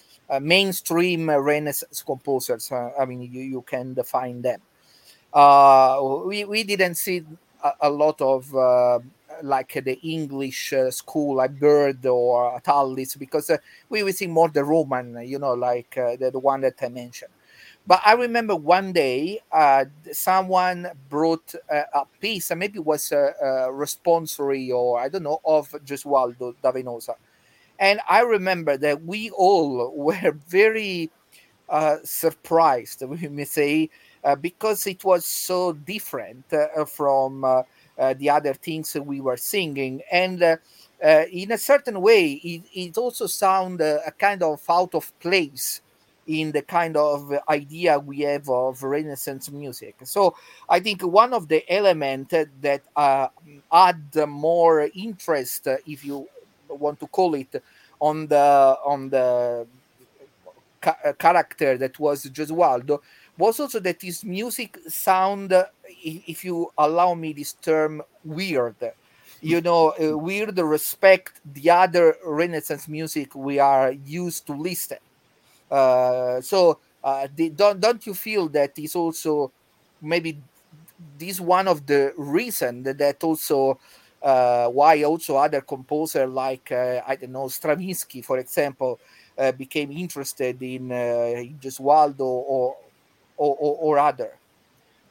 mainstream 0.42 1.30
Renaissance 1.30 2.04
composers. 2.04 2.72
I 2.72 3.06
mean, 3.06 3.22
you, 3.22 3.42
you 3.42 3.62
can 3.62 3.94
define 3.94 4.42
them. 4.42 4.62
We, 6.28 6.46
we 6.46 6.64
didn't 6.64 6.96
see 6.96 7.24
a, 7.64 7.72
a 7.82 7.90
lot 7.90 8.22
of 8.22 8.54
like 9.44 9.74
the 9.74 10.00
English 10.02 10.74
uh, 10.74 10.92
school, 10.92 11.38
like 11.38 11.60
Byrd 11.60 12.06
or 12.06 12.60
Tallis, 12.62 13.16
because 13.16 13.50
uh, 13.50 13.58
we 13.90 14.04
we 14.04 14.12
sing 14.12 14.32
more 14.32 14.50
the 14.50 14.64
Roman, 14.64 15.26
you 15.28 15.40
know, 15.40 15.54
like 15.54 15.98
uh, 15.98 16.16
the, 16.16 16.32
the 16.32 16.40
one 16.40 16.62
that 16.62 16.76
I 16.82 16.90
mentioned. 16.90 17.32
But 17.88 18.02
I 18.06 18.14
remember 18.14 18.56
one 18.56 18.94
day 18.94 19.42
uh, 19.52 19.86
someone 20.12 20.90
brought 21.10 21.54
uh, 21.72 21.84
a 21.94 22.06
piece, 22.20 22.52
and 22.52 22.60
maybe 22.60 22.80
it 22.80 22.86
was 22.86 23.12
a, 23.12 23.34
a 23.42 23.46
responsory 23.72 24.72
or 24.74 25.00
I 25.00 25.10
don't 25.10 25.24
know, 25.24 25.40
of 25.46 25.70
Gesualdo 25.86 26.56
da 26.62 26.72
Venosa. 26.72 27.16
And 27.80 28.00
I 28.10 28.22
remember 28.22 28.78
that 28.78 29.04
we 29.04 29.30
all 29.32 29.94
were 29.96 30.38
very 30.48 31.12
uh, 31.70 31.98
surprised, 32.04 33.04
we 33.08 33.28
may 33.28 33.46
say, 33.46 33.90
because 34.42 34.88
it 34.88 35.04
was 35.04 35.26
so 35.26 35.74
different 35.74 36.46
from 36.88 37.46
the 37.98 38.30
other 38.30 38.54
things 38.54 38.96
we 38.96 39.22
were 39.22 39.38
singing. 39.38 40.02
And 40.12 40.42
uh, 40.42 40.58
uh, 41.04 41.24
in 41.32 41.52
a 41.52 41.58
certain 41.58 42.02
way, 42.02 42.34
it, 42.34 42.64
it 42.74 42.98
also 42.98 43.28
sounded 43.28 44.02
a 44.06 44.12
kind 44.12 44.44
of 44.44 44.62
out 44.70 44.96
of 44.96 45.18
place 45.20 45.82
in 46.28 46.52
the 46.52 46.62
kind 46.62 46.98
of 46.98 47.32
idea 47.50 48.00
we 48.00 48.22
have 48.22 48.50
of 48.50 48.82
Renaissance 48.82 49.52
music. 49.52 49.96
So 50.04 50.36
I 50.68 50.80
think 50.80 51.02
one 51.04 51.34
of 51.34 51.48
the 51.48 51.64
elements 51.72 52.34
that 52.62 52.82
uh, 52.96 53.28
add 53.72 54.16
more 54.28 54.90
interest, 54.96 55.68
uh, 55.68 55.78
if 55.86 56.04
you 56.04 56.28
want 56.68 57.00
to 57.00 57.08
call 57.08 57.36
it, 57.36 57.62
on 58.02 58.28
the 58.28 58.78
on 58.84 59.10
the 59.10 59.68
ca- 60.82 60.98
uh, 61.06 61.14
character 61.14 61.78
that 61.78 61.98
was 62.00 62.26
Gesualdo 62.26 63.00
was 63.38 63.60
also 63.60 63.80
that 63.80 64.02
his 64.02 64.24
music 64.24 64.78
sound, 64.88 65.54
if 66.04 66.44
you 66.46 66.72
allow 66.78 67.14
me 67.14 67.34
this 67.34 67.54
term, 67.54 68.02
weird. 68.24 68.76
You 69.42 69.62
know, 69.62 69.94
uh, 70.02 70.18
weird 70.18 70.58
respect 70.58 71.42
the 71.54 71.70
other 71.70 72.16
Renaissance 72.26 72.88
music 72.88 73.36
we 73.36 73.60
are 73.60 73.92
used 73.92 74.48
to 74.48 74.54
listen. 74.54 74.98
Uh, 75.70 76.42
so 76.42 76.80
uh, 77.04 77.28
don't 77.56 77.80
don't 77.80 78.06
you 78.08 78.14
feel 78.14 78.48
that 78.50 78.78
is 78.80 78.96
also 78.96 79.52
maybe 80.02 80.42
this 81.18 81.40
one 81.40 81.68
of 81.68 81.86
the 81.86 82.14
reason 82.18 82.84
that, 82.84 82.98
that 82.98 83.24
also 83.24 83.78
uh, 84.24 84.68
why 84.70 85.04
also 85.04 85.36
other 85.36 85.62
composer 85.62 86.26
like 86.26 86.72
uh, 86.72 87.02
I 87.06 87.16
don't 87.16 87.32
know 87.32 87.48
Stravinsky, 87.48 88.22
for 88.22 88.40
example, 88.40 89.00
uh, 89.38 89.52
became 89.52 89.92
interested 89.92 90.62
in, 90.64 90.92
uh, 90.92 90.96
in 91.38 91.60
Gesualdo 91.60 92.22
or, 92.22 92.76
or, 93.38 93.56
or, 93.60 93.76
or 93.78 94.00
other. 94.00 94.38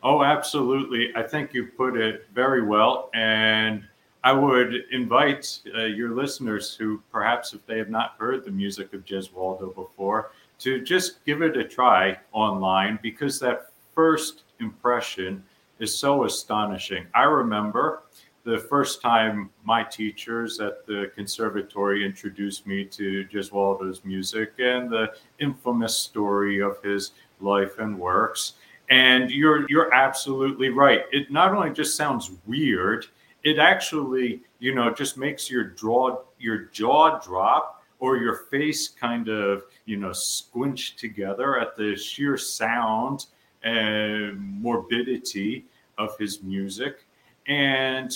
Oh, 0.03 0.23
absolutely. 0.23 1.11
I 1.17 1.23
think 1.23 1.55
you 1.55 1.67
put 1.67 1.97
it 1.97 2.27
very 2.35 2.63
well. 2.63 3.11
And 3.15 3.85
I 4.23 4.33
would 4.33 4.85
invite 4.91 5.61
uh, 5.75 5.85
your 5.85 6.15
listeners 6.15 6.75
who 6.75 7.03
perhaps 7.11 7.53
if 7.55 7.65
they 7.67 7.79
have 7.79 7.91
not 7.91 8.15
heard 8.19 8.45
the 8.45 8.51
music 8.51 8.93
of 8.93 9.05
Gesualdo 9.05 9.75
before 9.75 10.33
to 10.59 10.83
just 10.83 11.25
give 11.25 11.43
it 11.43 11.57
a 11.57 11.65
try 11.65 12.19
online 12.33 12.99
because 13.03 13.39
that 13.41 13.71
first 13.95 14.43
impression 14.61 15.43
is 15.79 15.95
so 15.95 16.25
astonishing. 16.25 17.07
I 17.15 17.25
remember 17.25 18.03
the 18.45 18.59
first 18.59 19.01
time 19.01 19.51
my 19.65 19.83
teachers 19.83 20.61
at 20.61 20.87
the 20.87 21.11
conservatory 21.15 22.05
introduced 22.05 22.67
me 22.67 22.85
to 22.85 23.27
Gesualdo's 23.33 24.05
music 24.05 24.53
and 24.59 24.91
the 24.91 25.15
infamous 25.39 25.97
story 25.97 26.61
of 26.61 26.83
his 26.83 27.13
life 27.45 27.79
and 27.79 27.99
works. 27.99 28.55
And 28.91 29.31
you're 29.31 29.67
you're 29.71 29.93
absolutely 29.95 30.69
right. 30.71 31.03
It 31.13 31.31
not 31.31 31.55
only 31.55 31.71
just 31.71 31.97
sounds 31.97 32.33
weird, 32.47 33.07
it 33.45 33.59
actually, 33.59 34.43
you 34.59 34.75
know, 34.75 34.93
just 34.93 35.17
makes 35.17 35.51
your 35.51 35.65
draw 35.65 36.19
your 36.39 36.65
jaw 36.73 37.19
drop 37.21 37.83
or 37.99 38.17
your 38.17 38.37
face 38.51 38.89
kind 38.89 39.29
of, 39.29 39.65
you 39.87 39.97
know, 39.97 40.13
squinch 40.13 40.97
together 40.97 41.59
at 41.59 41.77
the 41.77 41.97
sheer 41.97 42.37
sound 42.37 43.27
and 43.63 44.39
morbidity 44.61 45.65
of 45.97 46.17
his 46.19 46.43
music. 46.43 47.07
And 47.47 48.15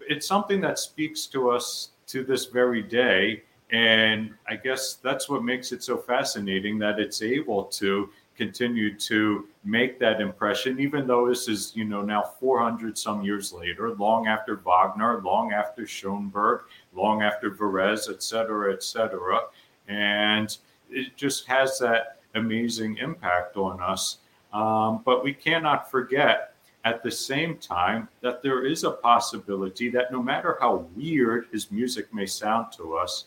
it's 0.00 0.26
something 0.26 0.60
that 0.60 0.78
speaks 0.78 1.26
to 1.26 1.50
us 1.50 1.90
to 2.08 2.24
this 2.24 2.46
very 2.46 2.82
day. 2.82 3.42
And 3.70 4.34
I 4.48 4.56
guess 4.56 4.94
that's 4.94 5.28
what 5.28 5.42
makes 5.42 5.72
it 5.72 5.82
so 5.82 5.96
fascinating 5.96 6.78
that 6.78 7.00
it's 7.00 7.22
able 7.22 7.64
to 7.64 8.10
continue 8.36 8.96
to 8.98 9.46
make 9.64 9.98
that 10.00 10.20
impression, 10.20 10.80
even 10.80 11.06
though 11.06 11.28
this 11.28 11.48
is, 11.48 11.72
you 11.74 11.84
know, 11.84 12.02
now 12.02 12.22
400 12.22 12.98
some 12.98 13.22
years 13.22 13.52
later, 13.52 13.94
long 13.94 14.26
after 14.26 14.56
Wagner, 14.56 15.20
long 15.22 15.52
after 15.52 15.86
Schoenberg, 15.86 16.62
long 16.94 17.22
after 17.22 17.50
Varese, 17.50 18.10
et 18.10 18.22
cetera, 18.22 18.72
et 18.72 18.82
cetera. 18.82 19.40
And 19.88 20.56
it 20.90 21.16
just 21.16 21.46
has 21.46 21.78
that 21.78 22.18
amazing 22.34 22.98
impact 22.98 23.56
on 23.56 23.80
us. 23.80 24.18
Um, 24.52 25.02
but 25.04 25.24
we 25.24 25.32
cannot 25.32 25.90
forget 25.90 26.54
at 26.84 27.02
the 27.02 27.10
same 27.10 27.56
time 27.56 28.08
that 28.20 28.42
there 28.42 28.66
is 28.66 28.84
a 28.84 28.90
possibility 28.90 29.88
that 29.90 30.12
no 30.12 30.22
matter 30.22 30.58
how 30.60 30.86
weird 30.94 31.46
his 31.50 31.70
music 31.70 32.12
may 32.12 32.26
sound 32.26 32.72
to 32.72 32.96
us, 32.96 33.26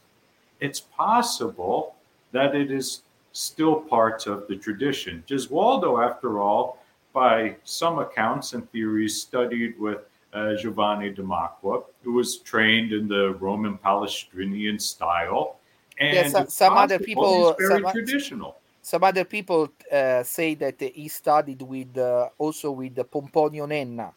it's 0.59 0.79
possible 0.79 1.95
that 2.31 2.55
it 2.55 2.71
is 2.71 3.01
still 3.37 3.75
part 3.75 4.25
of 4.27 4.47
the 4.47 4.55
tradition. 4.55 5.23
Gesualdo, 5.27 6.03
after 6.03 6.39
all, 6.39 6.79
by 7.13 7.55
some 7.63 7.99
accounts 7.99 8.53
and 8.53 8.69
theories, 8.71 9.21
studied 9.21 9.79
with 9.79 9.99
uh, 10.33 10.55
Giovanni 10.55 11.11
da 11.11 11.23
Macque, 11.23 11.85
who 12.03 12.13
was 12.13 12.37
trained 12.37 12.91
in 12.91 13.07
the 13.07 13.35
Roman 13.39 13.77
Palestrinian 13.77 14.81
style. 14.81 15.57
And 15.99 16.15
yeah, 16.15 16.27
some, 16.29 16.47
some 16.47 16.77
other 16.77 16.99
people 16.99 17.55
very 17.57 17.81
some, 17.81 17.91
traditional 17.91 18.57
some 18.87 19.03
other 19.03 19.25
people 19.25 19.69
uh, 19.91 20.23
say 20.23 20.55
that 20.55 20.79
he 20.79 21.09
studied 21.09 21.61
with 21.61 21.97
uh, 21.97 22.29
also 22.37 22.71
with 22.71 22.95
Pomponio 22.95 23.67
Nenna. 23.67 24.13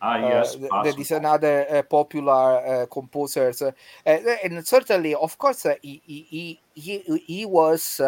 Ah, 0.00 0.16
yes, 0.18 0.56
uh, 0.56 0.82
that 0.82 0.98
is 0.98 1.10
another 1.10 1.66
uh, 1.68 1.82
popular 1.82 2.82
uh, 2.82 2.86
composer, 2.86 3.52
uh, 3.60 3.70
and 4.44 4.66
certainly, 4.66 5.14
of 5.14 5.38
course, 5.38 5.66
he, 5.80 6.02
he 6.04 6.60
he 6.74 6.98
he 7.26 7.46
was 7.46 8.00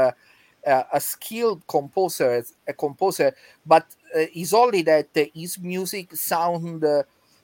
a 0.66 1.00
skilled 1.00 1.66
composer, 1.66 2.42
a 2.66 2.72
composer, 2.72 3.34
but 3.66 3.86
it's 4.14 4.52
only 4.52 4.82
that 4.82 5.08
his 5.34 5.58
music 5.58 6.14
sound 6.16 6.84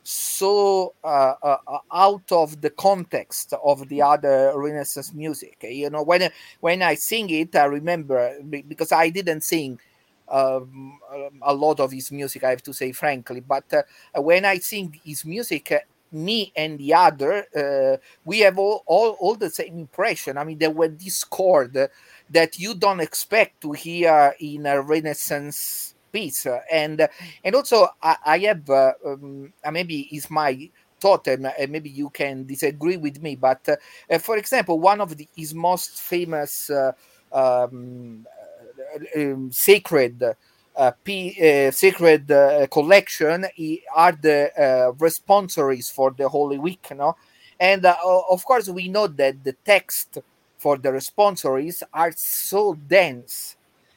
so 0.03 0.95
uh, 1.05 1.35
uh, 1.43 1.57
uh, 1.67 1.79
out 1.93 2.33
of 2.33 2.61
the 2.61 2.71
context 2.71 3.53
of 3.63 3.89
the 3.89 4.03
other 4.03 4.53
Renaissance 4.57 5.13
music. 5.13 5.59
You 5.63 5.91
know, 5.91 6.03
when 6.03 6.31
when 6.61 6.83
I 6.83 6.95
sing 6.95 7.31
it, 7.31 7.55
I 7.55 7.65
remember 7.65 8.35
because 8.43 8.93
I 8.93 9.11
didn't 9.11 9.43
sing 9.43 9.79
um, 10.29 10.99
a 11.43 11.53
lot 11.55 11.81
of 11.81 11.93
his 11.93 12.11
music. 12.11 12.45
I 12.45 12.51
have 12.51 12.63
to 12.63 12.73
say 12.73 12.93
frankly, 12.93 13.41
but 13.41 13.65
uh, 13.73 14.23
when 14.23 14.45
I 14.45 14.59
sing 14.59 14.99
his 15.05 15.25
music. 15.25 15.73
me 16.13 16.51
and 16.57 16.77
the 16.77 16.93
other, 16.93 17.47
uh, 17.55 17.97
we 18.25 18.41
have 18.41 18.59
all, 18.59 18.83
all, 18.87 19.11
all 19.21 19.37
the 19.37 19.49
same 19.49 19.79
impression. 19.79 20.37
I 20.37 20.43
mean, 20.43 20.59
there 20.59 20.73
were 20.73 20.89
discord 20.89 21.79
that 22.31 22.59
you 22.59 22.75
don't 22.75 23.01
expect 23.01 23.61
to 23.63 23.73
hear 23.73 24.35
in 24.41 24.67
a 24.67 24.81
Renaissance 24.81 25.95
piece 26.13 26.45
and 26.73 27.09
and 27.45 27.55
also 27.55 27.87
i, 28.03 28.17
I 28.27 28.39
have 28.39 28.69
uh, 28.69 28.93
um, 29.07 29.53
uh, 29.65 29.71
maybe 29.71 30.09
is 30.11 30.29
my 30.29 30.69
thought 30.99 31.27
and 31.29 31.47
uh, 31.47 31.53
maybe 31.69 31.89
you 31.89 32.11
can 32.11 32.47
disagree 32.47 32.97
with 32.97 33.23
me 33.23 33.37
but 33.37 33.69
uh, 34.11 34.19
for 34.19 34.37
example 34.37 34.81
one 34.81 35.01
of 35.01 35.17
the, 35.17 35.29
his 35.37 35.55
most 35.55 36.01
famous 36.01 36.69
uh, 36.69 36.93
um, 37.33 38.27
um, 39.17 39.53
sacred 39.53 40.23
uh, 40.77 40.93
P, 41.05 41.37
uh, 41.41 41.71
sacred 41.71 42.31
uh, 42.31 42.67
collection 42.69 43.45
are 43.95 44.13
the 44.13 44.51
responsories 44.99 45.93
for 45.93 46.13
the 46.13 46.29
Holy 46.29 46.59
Week, 46.59 46.87
no? 46.95 47.17
And 47.59 47.85
of 47.85 48.45
course, 48.45 48.69
we 48.69 48.89
know 48.89 49.07
that 49.07 49.45
the 49.45 49.53
text 49.65 50.19
for 50.61 50.77
the 50.77 50.91
responsories 50.91 51.83
are 51.93 52.13
so 52.15 52.75
dense 52.75 53.57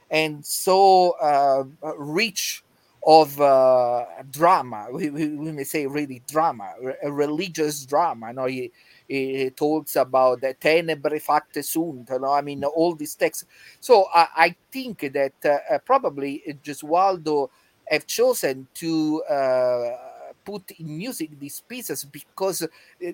and 0.09 0.45
so 0.45 1.11
uh, 1.21 1.65
rich 1.97 2.63
of 3.05 3.39
uh, 3.41 4.05
drama. 4.31 4.87
We, 4.93 5.09
we, 5.09 5.27
we, 5.27 5.51
may 5.51 5.65
say 5.65 5.85
really 5.85 6.21
drama, 6.25 6.73
a 7.03 7.11
religious 7.11 7.85
drama. 7.85 8.29
You 8.29 8.33
know, 8.33 8.45
he, 8.45 8.71
he 9.09 9.49
talks 9.49 9.97
about 9.97 10.39
the 10.39 10.53
tenebrae 10.53 11.19
factae 11.19 11.65
sunt. 11.65 12.09
You 12.09 12.19
know, 12.19 12.31
I 12.31 12.41
mean, 12.41 12.63
all 12.63 12.95
these 12.95 13.15
texts. 13.15 13.45
So 13.81 14.07
I, 14.15 14.27
I 14.35 14.55
think 14.71 15.11
that 15.13 15.33
uh, 15.45 15.79
probably 15.79 16.43
Gesualdo 16.63 17.49
have 17.89 18.07
chosen 18.07 18.67
to 18.75 19.21
uh, 19.23 19.97
put 20.45 20.71
in 20.71 20.97
music 20.97 21.37
these 21.37 21.59
pieces 21.59 22.05
because 22.05 22.61
uh, 22.61 22.67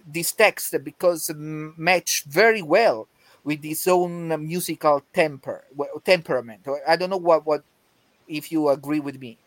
these 0.07 0.31
texts 0.33 0.75
because 0.83 1.31
match 1.35 2.25
very 2.27 2.62
well 2.62 3.07
with 3.49 3.63
his 3.63 3.88
own 3.88 4.27
musical 4.47 5.01
temper 5.12 5.63
temperament. 6.05 6.62
I 6.88 6.95
don't 6.95 7.09
know 7.09 7.17
what 7.17 7.47
what 7.47 7.63
if 8.27 8.51
you 8.51 8.69
agree 8.69 8.99
with 8.99 9.19
me. 9.19 9.39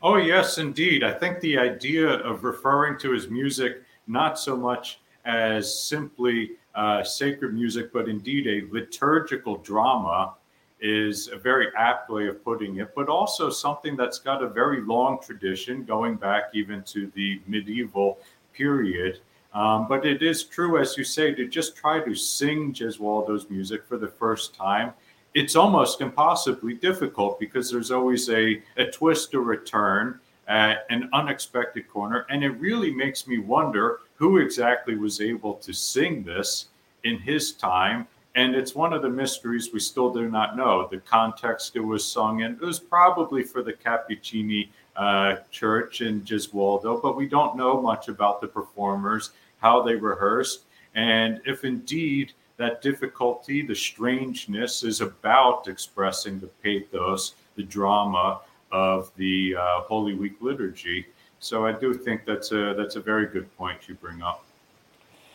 Oh 0.00 0.16
yes, 0.16 0.56
indeed. 0.56 1.04
I 1.04 1.12
think 1.12 1.40
the 1.40 1.58
idea 1.58 2.08
of 2.08 2.44
referring 2.44 2.98
to 3.00 3.12
his 3.12 3.28
music 3.28 3.82
not 4.06 4.38
so 4.38 4.56
much 4.56 5.00
as 5.26 5.62
simply 5.92 6.52
uh, 6.74 7.04
sacred 7.04 7.52
music, 7.52 7.92
but 7.92 8.08
indeed 8.08 8.46
a 8.46 8.72
liturgical 8.72 9.56
drama 9.58 10.32
is 10.80 11.28
a 11.28 11.36
very 11.36 11.68
apt 11.76 12.08
way 12.08 12.28
of 12.28 12.42
putting 12.42 12.78
it, 12.78 12.94
but 12.94 13.10
also 13.10 13.50
something 13.50 13.96
that's 13.96 14.18
got 14.18 14.42
a 14.42 14.48
very 14.48 14.80
long 14.80 15.18
tradition 15.20 15.84
going 15.84 16.14
back 16.16 16.44
even 16.54 16.82
to 16.84 17.12
the 17.14 17.38
medieval 17.46 18.18
period. 18.54 19.20
Um, 19.56 19.88
but 19.88 20.04
it 20.04 20.22
is 20.22 20.44
true, 20.44 20.78
as 20.78 20.98
you 20.98 21.04
say, 21.04 21.32
to 21.32 21.48
just 21.48 21.76
try 21.76 22.00
to 22.00 22.14
sing 22.14 22.74
Gesualdo's 22.74 23.48
music 23.48 23.86
for 23.88 23.96
the 23.96 24.06
first 24.06 24.54
time. 24.54 24.92
It's 25.32 25.56
almost 25.56 26.02
impossibly 26.02 26.74
difficult 26.74 27.40
because 27.40 27.70
there's 27.70 27.90
always 27.90 28.28
a, 28.28 28.62
a 28.76 28.84
twist 28.84 29.34
or 29.34 29.52
a 29.52 29.64
turn, 29.64 30.20
an 30.46 31.08
unexpected 31.14 31.88
corner. 31.88 32.26
And 32.28 32.44
it 32.44 32.50
really 32.50 32.90
makes 32.90 33.26
me 33.26 33.38
wonder 33.38 34.00
who 34.16 34.36
exactly 34.36 34.94
was 34.94 35.22
able 35.22 35.54
to 35.54 35.72
sing 35.72 36.22
this 36.22 36.66
in 37.04 37.18
his 37.18 37.52
time. 37.52 38.06
And 38.34 38.54
it's 38.54 38.74
one 38.74 38.92
of 38.92 39.00
the 39.00 39.08
mysteries 39.08 39.70
we 39.72 39.80
still 39.80 40.12
do 40.12 40.28
not 40.28 40.54
know 40.58 40.86
the 40.86 40.98
context 40.98 41.76
it 41.76 41.80
was 41.80 42.06
sung 42.06 42.40
in. 42.40 42.52
It 42.52 42.60
was 42.60 42.78
probably 42.78 43.42
for 43.42 43.62
the 43.62 43.72
Cappuccini 43.72 44.68
uh, 44.96 45.36
church 45.50 46.02
in 46.02 46.20
Gesualdo, 46.22 47.00
but 47.00 47.16
we 47.16 47.26
don't 47.26 47.56
know 47.56 47.80
much 47.80 48.08
about 48.08 48.42
the 48.42 48.48
performers 48.48 49.30
how 49.58 49.82
they 49.82 49.94
rehearsed, 49.94 50.64
and 50.94 51.40
if 51.44 51.64
indeed 51.64 52.32
that 52.56 52.80
difficulty, 52.80 53.62
the 53.62 53.74
strangeness, 53.74 54.82
is 54.82 55.00
about 55.00 55.68
expressing 55.68 56.40
the 56.40 56.46
pathos, 56.62 57.34
the 57.56 57.62
drama 57.62 58.40
of 58.72 59.10
the 59.16 59.54
uh, 59.56 59.80
Holy 59.82 60.14
Week 60.14 60.36
liturgy. 60.40 61.06
So 61.38 61.66
I 61.66 61.72
do 61.72 61.92
think 61.94 62.24
that's 62.24 62.52
a 62.52 62.74
that's 62.74 62.96
a 62.96 63.00
very 63.00 63.26
good 63.26 63.54
point 63.56 63.88
you 63.88 63.94
bring 63.94 64.22
up. 64.22 64.44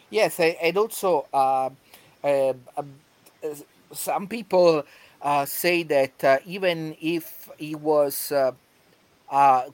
Yes, 0.10 0.40
and 0.40 0.78
also 0.78 1.28
uh, 1.34 1.70
uh, 2.24 2.54
some 3.94 4.28
people 4.28 4.84
uh, 5.22 5.46
say 5.46 5.84
that 5.84 6.24
uh, 6.24 6.38
even 6.46 6.96
if 7.00 7.50
he 7.58 7.76
was 7.76 8.32
uh, 8.32 8.52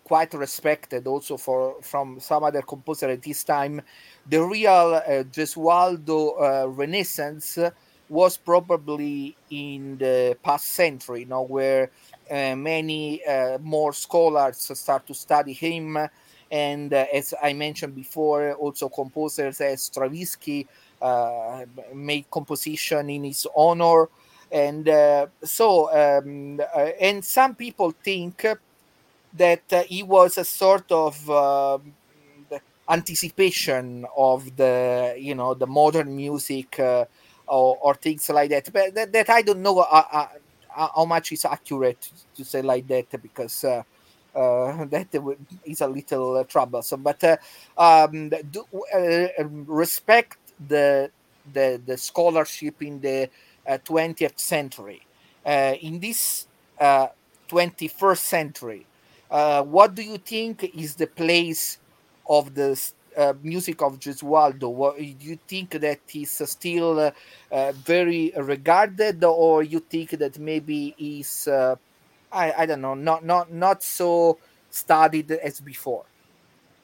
quite 0.03 0.33
respected 0.33 1.07
also 1.07 1.38
for 1.38 1.81
from 1.81 2.19
some 2.19 2.43
other 2.43 2.62
composer 2.62 3.10
at 3.10 3.23
this 3.23 3.43
time. 3.43 3.81
The 4.29 4.43
real 4.43 5.01
uh, 5.05 5.23
Gesualdo 5.23 6.63
uh, 6.63 6.67
Renaissance 6.67 7.57
was 8.09 8.35
probably 8.37 9.37
in 9.49 9.97
the 9.97 10.37
past 10.43 10.65
century, 10.67 11.21
you 11.21 11.27
know, 11.27 11.43
where 11.43 11.91
uh, 12.29 12.55
many 12.55 13.25
uh, 13.25 13.57
more 13.59 13.93
scholars 13.93 14.69
start 14.73 15.07
to 15.07 15.13
study 15.13 15.53
him. 15.53 15.97
And 16.51 16.93
uh, 16.93 17.05
as 17.13 17.33
I 17.41 17.53
mentioned 17.53 17.95
before, 17.95 18.53
also 18.53 18.89
composers 18.89 19.61
as 19.61 19.83
Stravinsky 19.83 20.67
uh, 21.01 21.65
made 21.93 22.29
composition 22.29 23.09
in 23.09 23.23
his 23.23 23.47
honor. 23.55 24.09
And 24.51 24.89
so, 25.43 25.91
um, 25.93 26.61
and 26.99 27.23
some 27.23 27.55
people 27.55 27.91
think 27.91 28.45
that 29.33 29.85
he 29.87 30.03
was 30.03 30.37
a 30.37 30.45
sort 30.45 30.89
of 30.91 31.29
uh, 31.29 31.79
anticipation 32.89 34.06
of 34.15 34.56
the 34.56 35.15
you 35.17 35.36
know 35.36 35.54
the 35.54 35.67
modern 35.67 36.15
music 36.15 36.80
uh, 36.80 37.06
or, 37.47 37.78
or, 37.82 37.95
things 37.95 38.30
like 38.30 38.50
that. 38.50 38.71
But 38.71 38.93
that, 38.95 39.12
that 39.13 39.30
i 39.30 39.41
don't 39.41 39.62
know 39.62 39.80
uh, 39.80 40.04
uh, 40.12 40.28
uh, 40.76 40.88
how 40.95 41.06
much 41.06 41.32
is 41.32 41.45
accurate 41.45 42.10
to 42.36 42.43
say 42.43 42.62
like 42.62 42.88
that 42.88 43.21
because 43.21 43.62
that 44.34 45.08
is 45.65 45.82
a 45.82 45.88
little 45.88 46.43
troublesome. 46.45 47.02
But 47.02 47.39
um, 47.78 48.30
do, 48.30 48.65
respect 49.67 50.38
the, 50.67 51.10
the 51.52 51.82
the 51.86 51.97
scholarship 51.97 52.82
in 52.84 53.00
the 53.00 53.30
20th 53.67 54.39
century. 54.39 55.02
In 55.45 56.00
this 56.00 56.47
21st 56.80 58.17
century 58.17 58.86
uh, 59.30 59.63
what 59.63 59.95
do 59.95 60.02
you 60.02 60.17
think 60.17 60.63
is 60.76 60.95
the 60.95 61.08
place 61.08 61.78
of 62.29 62.53
the 62.53 62.79
uh, 63.17 63.33
music 63.41 63.81
of 63.81 63.99
Gesualdo? 63.99 64.95
Do 64.97 65.25
you 65.27 65.39
think 65.47 65.71
that 65.71 65.99
is 66.13 66.41
still 66.45 67.11
uh, 67.51 67.71
very 67.71 68.31
regarded, 68.37 69.23
or 69.23 69.63
you 69.63 69.79
think 69.79 70.11
that 70.11 70.37
maybe 70.37 70.95
is 70.97 71.47
uh, 71.47 71.75
I, 72.31 72.53
I 72.59 72.65
don't 72.65 72.81
know, 72.81 72.93
not 72.93 73.25
not 73.25 73.51
not 73.51 73.83
so 73.83 74.37
studied 74.69 75.31
as 75.31 75.59
before? 75.59 76.05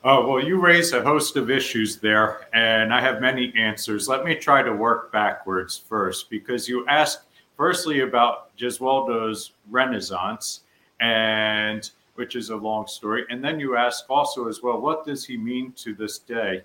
Oh, 0.06 0.28
well, 0.28 0.44
you 0.44 0.60
raise 0.60 0.92
a 0.92 1.02
host 1.02 1.38
of 1.38 1.50
issues 1.50 1.98
there, 1.98 2.48
and 2.54 2.94
I 2.94 3.00
have 3.00 3.22
many 3.22 3.54
answers. 3.56 4.10
Let 4.10 4.26
me 4.26 4.36
try 4.36 4.62
to 4.62 4.74
work 4.74 5.14
backwards 5.14 5.78
first, 5.78 6.30
because 6.30 6.68
you 6.68 6.86
asked 6.88 7.22
firstly 7.56 8.02
about 8.02 8.56
Gesualdo's 8.58 9.52
Renaissance, 9.70 10.62
and 11.00 11.90
which 12.16 12.36
is 12.36 12.50
a 12.50 12.56
long 12.56 12.88
story. 12.88 13.26
And 13.30 13.44
then 13.44 13.60
you 13.60 13.76
ask 13.76 14.06
also 14.10 14.48
as 14.48 14.62
well, 14.62 14.80
what 14.80 15.06
does 15.06 15.26
he 15.26 15.38
mean 15.38 15.74
to 15.78 15.96
this 15.96 16.20
day? 16.20 16.64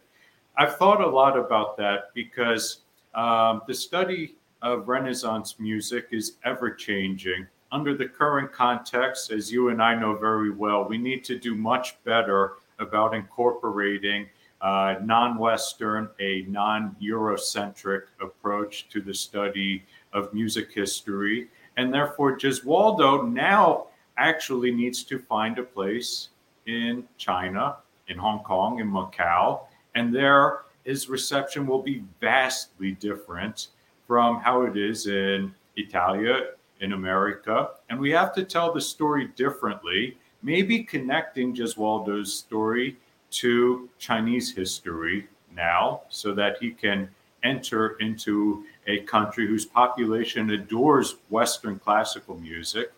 I've 0.56 0.76
thought 0.76 1.00
a 1.00 1.08
lot 1.08 1.38
about 1.38 1.76
that 1.76 2.12
because 2.14 2.80
um, 3.14 3.62
the 3.66 3.74
study 3.74 4.36
of 4.62 4.88
Renaissance 4.88 5.56
music 5.58 6.08
is 6.10 6.36
ever 6.44 6.70
changing. 6.70 7.46
Under 7.70 7.96
the 7.96 8.06
current 8.06 8.52
context, 8.52 9.30
as 9.30 9.52
you 9.52 9.68
and 9.68 9.82
I 9.82 9.94
know 9.94 10.16
very 10.16 10.50
well, 10.50 10.88
we 10.88 10.98
need 10.98 11.24
to 11.24 11.38
do 11.38 11.54
much 11.54 12.02
better 12.04 12.54
about 12.78 13.14
incorporating 13.14 14.26
uh, 14.60 14.96
non 15.02 15.38
Western, 15.38 16.08
a 16.18 16.42
non 16.48 16.96
Eurocentric 17.00 18.02
approach 18.20 18.88
to 18.88 19.00
the 19.00 19.14
study 19.14 19.84
of 20.12 20.32
music 20.34 20.72
history. 20.72 21.48
And 21.76 21.94
therefore, 21.94 22.36
Gesualdo 22.36 23.30
now 23.30 23.88
actually 24.18 24.70
needs 24.70 25.04
to 25.04 25.18
find 25.18 25.58
a 25.58 25.62
place 25.62 26.28
in 26.66 27.04
China, 27.16 27.76
in 28.08 28.18
Hong 28.18 28.40
Kong, 28.40 28.80
in 28.80 28.90
Macau, 28.90 29.60
and 29.94 30.14
there 30.14 30.60
his 30.84 31.08
reception 31.08 31.66
will 31.66 31.82
be 31.82 32.02
vastly 32.18 32.92
different 32.92 33.68
from 34.06 34.40
how 34.40 34.62
it 34.62 34.76
is 34.76 35.06
in 35.06 35.54
Italia, 35.76 36.52
in 36.80 36.94
America. 36.94 37.70
And 37.90 38.00
we 38.00 38.10
have 38.12 38.34
to 38.34 38.44
tell 38.44 38.72
the 38.72 38.80
story 38.80 39.28
differently, 39.36 40.16
maybe 40.42 40.82
connecting 40.82 41.54
Gesualdo's 41.54 42.32
story 42.32 42.96
to 43.32 43.88
Chinese 43.98 44.50
history 44.50 45.28
now 45.54 46.02
so 46.08 46.32
that 46.34 46.56
he 46.58 46.70
can 46.70 47.10
enter 47.42 47.96
into 48.00 48.64
a 48.86 49.00
country 49.00 49.46
whose 49.46 49.66
population 49.66 50.50
adores 50.50 51.16
Western 51.28 51.78
classical 51.78 52.38
music 52.38 52.92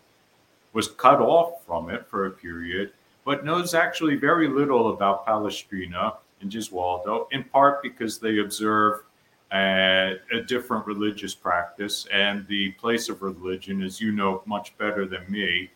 was 0.73 0.87
cut 0.87 1.19
off 1.19 1.65
from 1.65 1.89
it 1.89 2.07
for 2.07 2.25
a 2.25 2.31
period, 2.31 2.91
but 3.25 3.45
knows 3.45 3.73
actually 3.73 4.15
very 4.15 4.47
little 4.47 4.93
about 4.93 5.25
Palestrina 5.25 6.15
and 6.41 6.51
Gesualdo, 6.51 7.27
in 7.31 7.43
part 7.43 7.83
because 7.83 8.19
they 8.19 8.39
observe 8.39 9.03
a, 9.53 10.15
a 10.31 10.41
different 10.41 10.85
religious 10.85 11.35
practice, 11.35 12.07
and 12.11 12.47
the 12.47 12.71
place 12.73 13.09
of 13.09 13.21
religion, 13.21 13.83
as 13.83 13.99
you 13.99 14.11
know 14.11 14.41
much 14.45 14.77
better 14.77 15.05
than 15.05 15.29
me, 15.29 15.69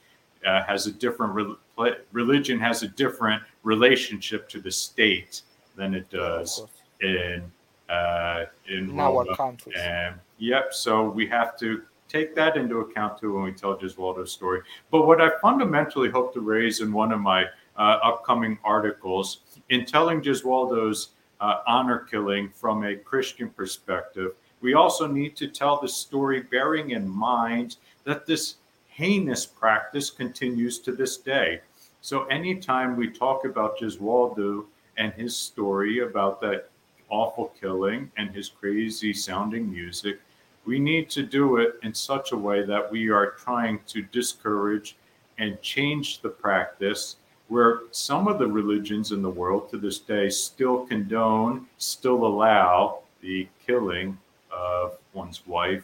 uh, 0.45 0.63
has 0.63 0.87
a 0.87 0.91
different 0.91 1.33
re- 1.33 1.95
religion 2.11 2.59
has 2.59 2.83
a 2.83 2.87
different 2.87 3.41
relationship 3.63 4.47
to 4.47 4.61
the 4.61 4.71
state 4.71 5.41
than 5.75 5.93
it 5.93 6.09
does 6.09 6.65
in 7.01 7.51
uh, 7.89 8.45
in, 8.67 8.95
countries. 9.35 9.75
And 9.77 10.15
yep, 10.37 10.73
so 10.73 11.09
we 11.09 11.27
have 11.27 11.57
to 11.59 11.83
take 12.15 12.33
that 12.33 12.55
into 12.55 12.79
account 12.79 13.19
too 13.19 13.33
when 13.33 13.43
we 13.43 13.51
tell 13.51 13.77
Gesualdo's 13.77 14.31
story. 14.31 14.61
But 14.89 15.05
what 15.05 15.19
I 15.19 15.37
fundamentally 15.41 16.09
hope 16.09 16.33
to 16.33 16.39
raise 16.39 16.79
in 16.79 16.93
one 16.93 17.11
of 17.11 17.19
my 17.19 17.43
uh, 17.75 17.99
upcoming 18.03 18.57
articles 18.63 19.41
in 19.67 19.85
telling 19.85 20.21
Gesualdo's 20.21 21.09
uh, 21.41 21.59
honor 21.67 21.99
killing 21.99 22.47
from 22.49 22.85
a 22.85 22.95
Christian 22.95 23.49
perspective, 23.49 24.31
we 24.61 24.75
also 24.75 25.07
need 25.07 25.35
to 25.35 25.47
tell 25.49 25.81
the 25.81 25.89
story 25.89 26.43
bearing 26.43 26.91
in 26.91 27.05
mind 27.05 27.75
that 28.05 28.25
this 28.25 28.55
heinous 28.87 29.45
practice 29.45 30.09
continues 30.09 30.79
to 30.79 30.93
this 30.93 31.17
day. 31.17 31.59
So 31.99 32.23
anytime 32.27 32.95
we 32.95 33.09
talk 33.09 33.43
about 33.43 33.77
Gesualdo 33.77 34.63
and 34.95 35.11
his 35.13 35.35
story 35.35 35.99
about 35.99 36.39
that 36.39 36.69
awful 37.09 37.51
killing 37.59 38.09
and 38.15 38.29
his 38.31 38.47
crazy 38.47 39.11
sounding 39.11 39.69
music, 39.69 40.19
we 40.65 40.79
need 40.79 41.09
to 41.11 41.23
do 41.23 41.57
it 41.57 41.75
in 41.83 41.93
such 41.93 42.31
a 42.31 42.37
way 42.37 42.63
that 42.63 42.91
we 42.91 43.09
are 43.09 43.31
trying 43.31 43.79
to 43.87 44.01
discourage 44.01 44.95
and 45.37 45.61
change 45.61 46.21
the 46.21 46.29
practice 46.29 47.17
where 47.47 47.81
some 47.91 48.27
of 48.27 48.39
the 48.39 48.47
religions 48.47 49.11
in 49.11 49.21
the 49.21 49.29
world 49.29 49.69
to 49.69 49.77
this 49.77 49.99
day 49.99 50.29
still 50.29 50.85
condone, 50.85 51.67
still 51.77 52.25
allow 52.25 52.99
the 53.21 53.47
killing 53.65 54.17
of 54.51 54.97
one's 55.13 55.45
wife 55.45 55.83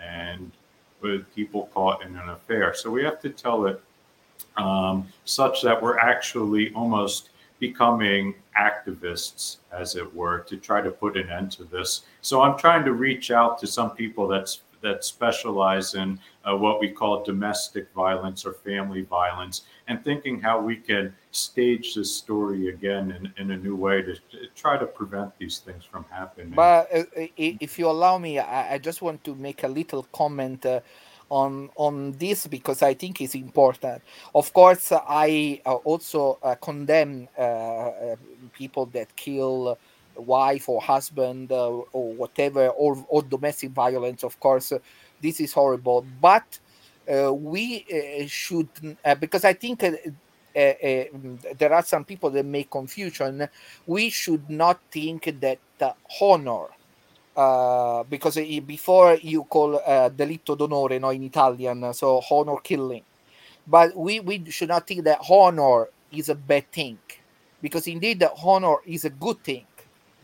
and 0.00 0.50
with 1.00 1.32
people 1.34 1.68
caught 1.74 2.02
in 2.04 2.16
an 2.16 2.28
affair. 2.28 2.74
So 2.74 2.90
we 2.90 3.02
have 3.02 3.20
to 3.22 3.30
tell 3.30 3.66
it 3.66 3.82
um, 4.56 5.08
such 5.24 5.62
that 5.62 5.80
we're 5.80 5.98
actually 5.98 6.72
almost 6.74 7.30
becoming 7.62 8.34
activists, 8.58 9.58
as 9.70 9.94
it 9.94 10.08
were, 10.12 10.40
to 10.40 10.56
try 10.56 10.80
to 10.80 10.90
put 10.90 11.16
an 11.16 11.30
end 11.30 11.52
to 11.52 11.62
this. 11.62 12.02
So 12.20 12.42
I'm 12.42 12.58
trying 12.58 12.84
to 12.84 12.92
reach 12.92 13.30
out 13.30 13.56
to 13.60 13.68
some 13.68 13.92
people 13.92 14.26
that's 14.26 14.62
that 14.82 15.04
specialize 15.04 15.94
in 15.94 16.18
uh, 16.44 16.56
what 16.56 16.80
we 16.80 16.88
call 16.90 17.22
domestic 17.22 17.86
violence 17.94 18.44
or 18.44 18.52
family 18.52 19.02
violence, 19.02 19.62
and 19.86 20.02
thinking 20.02 20.40
how 20.40 20.60
we 20.60 20.74
can 20.74 21.14
stage 21.30 21.94
this 21.94 22.10
story 22.12 22.68
again 22.74 23.04
in, 23.16 23.22
in 23.40 23.52
a 23.52 23.56
new 23.56 23.76
way 23.76 24.02
to, 24.02 24.14
to 24.32 24.38
try 24.56 24.76
to 24.76 24.84
prevent 24.84 25.30
these 25.38 25.58
things 25.58 25.84
from 25.84 26.04
happening. 26.10 26.52
But 26.56 26.88
uh, 26.92 27.04
if 27.36 27.78
you 27.78 27.86
allow 27.88 28.18
me, 28.18 28.40
I, 28.40 28.74
I, 28.74 28.78
just 28.78 29.02
want 29.02 29.22
to 29.22 29.36
make 29.36 29.62
a 29.62 29.68
little 29.68 30.02
comment. 30.20 30.66
Uh, 30.66 30.80
on 31.32 31.70
on 31.76 32.12
this 32.12 32.46
because 32.46 32.82
I 32.82 32.92
think 32.92 33.20
it's 33.22 33.34
important. 33.34 34.02
Of 34.34 34.52
course, 34.52 34.92
I 34.92 35.62
uh, 35.64 35.76
also 35.76 36.38
uh, 36.42 36.54
condemn 36.56 37.26
uh, 37.38 37.42
uh 37.42 38.16
people 38.52 38.86
that 38.86 39.16
kill 39.16 39.78
wife 40.14 40.68
or 40.68 40.82
husband 40.82 41.50
uh, 41.50 41.70
or 41.70 42.12
whatever 42.12 42.68
or, 42.68 43.02
or 43.08 43.22
domestic 43.22 43.70
violence. 43.70 44.22
Of 44.22 44.38
course, 44.40 44.74
this 45.22 45.40
is 45.40 45.54
horrible, 45.54 46.04
but 46.20 46.58
uh, 47.10 47.32
we 47.32 47.86
should 48.28 48.68
because 49.18 49.44
I 49.44 49.54
think. 49.54 49.82
there 50.54 51.72
are 51.72 51.82
some 51.82 52.04
people 52.04 52.28
that 52.28 52.44
make 52.44 52.70
confusion. 52.70 53.48
We 53.86 54.10
should 54.10 54.50
not 54.50 54.78
think 54.90 55.24
that 55.40 55.58
honor 56.20 56.68
uh, 57.36 58.02
because 58.04 58.36
before 58.66 59.16
you 59.22 59.44
call 59.44 59.76
uh, 59.76 60.10
delitto 60.10 60.56
d'onore 60.56 60.98
no, 60.98 61.10
in 61.10 61.22
Italian, 61.22 61.92
so 61.94 62.20
honor 62.30 62.56
killing. 62.62 63.02
But 63.66 63.96
we, 63.96 64.20
we 64.20 64.50
should 64.50 64.68
not 64.68 64.86
think 64.86 65.04
that 65.04 65.20
honor 65.28 65.88
is 66.10 66.28
a 66.28 66.34
bad 66.34 66.70
thing, 66.72 66.98
because 67.60 67.86
indeed 67.86 68.20
the 68.20 68.32
honor 68.44 68.76
is 68.86 69.04
a 69.04 69.10
good 69.10 69.42
thing. 69.42 69.66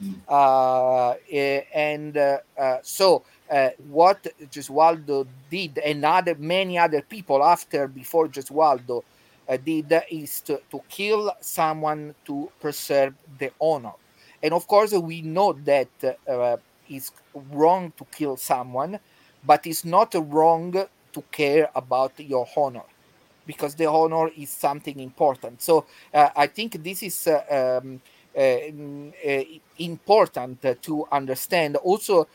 Mm. 0.03 0.14
Uh, 0.29 1.14
eh, 1.31 1.62
and 1.75 2.16
uh, 2.16 2.38
uh, 2.57 2.79
so 2.83 3.23
uh, 3.51 3.71
what 3.88 4.27
Gesualdo 4.51 5.27
did, 5.51 5.79
and 5.79 6.05
other 6.05 6.37
many 6.37 6.79
other 6.79 7.03
people 7.03 7.42
after 7.42 7.88
before 7.88 8.29
Gesualdo 8.29 9.03
uh, 9.49 9.57
did 9.57 9.92
is 10.11 10.40
to, 10.42 10.61
to 10.71 10.81
kill 10.88 11.33
someone 11.40 12.14
to 12.27 12.51
preserve 12.61 13.14
the 13.38 13.51
honor. 13.61 13.92
And 14.40 14.55
of 14.55 14.68
course, 14.68 14.92
we 14.92 15.23
know 15.23 15.53
that 15.53 15.88
uh, 16.29 16.57
it's 16.88 17.12
wrong 17.35 17.92
to 17.96 18.05
kill 18.11 18.37
someone, 18.37 18.98
but 19.44 19.66
it's 19.66 19.85
not 19.85 20.14
wrong 20.14 20.72
to 21.12 21.22
care 21.31 21.70
about 21.74 22.18
your 22.20 22.46
honor 22.57 22.83
because 23.46 23.74
the 23.74 23.87
honor 23.87 24.29
is 24.37 24.51
something 24.51 25.01
important. 25.01 25.62
So 25.62 25.87
uh, 26.12 26.29
I 26.37 26.46
think 26.46 26.83
this 26.85 27.03
is 27.03 27.27
uh, 27.27 27.81
um, 27.83 28.01
uh, 28.37 28.40
mm, 28.40 29.12
uh 29.27 29.59
important 29.79 30.83
to 30.83 31.07
understand. 31.11 31.77
Also, 31.77 32.29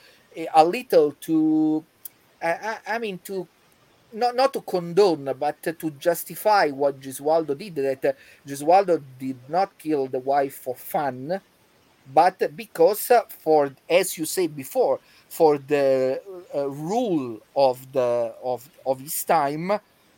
a 0.53 0.65
little 0.65 1.11
to, 1.21 1.83
I, 2.41 2.77
I 2.87 2.97
mean, 2.97 3.19
to 3.25 3.47
not 4.13 4.35
not 4.35 4.53
to 4.53 4.61
condone, 4.61 5.33
but 5.39 5.61
to 5.63 5.91
justify 5.91 6.69
what 6.69 6.99
Gesualdo 6.99 7.57
did. 7.57 7.75
That 7.75 8.05
uh, 8.05 8.13
Gesualdo 8.47 9.01
did 9.19 9.37
not 9.47 9.77
kill 9.77 10.07
the 10.07 10.19
wife 10.19 10.55
for 10.55 10.75
fun, 10.75 11.41
but 12.11 12.55
because 12.55 13.11
uh, 13.11 13.21
for, 13.29 13.71
as 13.89 14.17
you 14.17 14.25
said 14.25 14.55
before, 14.55 14.99
for 15.29 15.57
the 15.57 16.21
uh, 16.53 16.69
rule 16.69 17.39
of 17.55 17.91
the 17.91 18.33
of 18.43 18.67
of 18.85 18.99
his 18.99 19.23
time, 19.23 19.71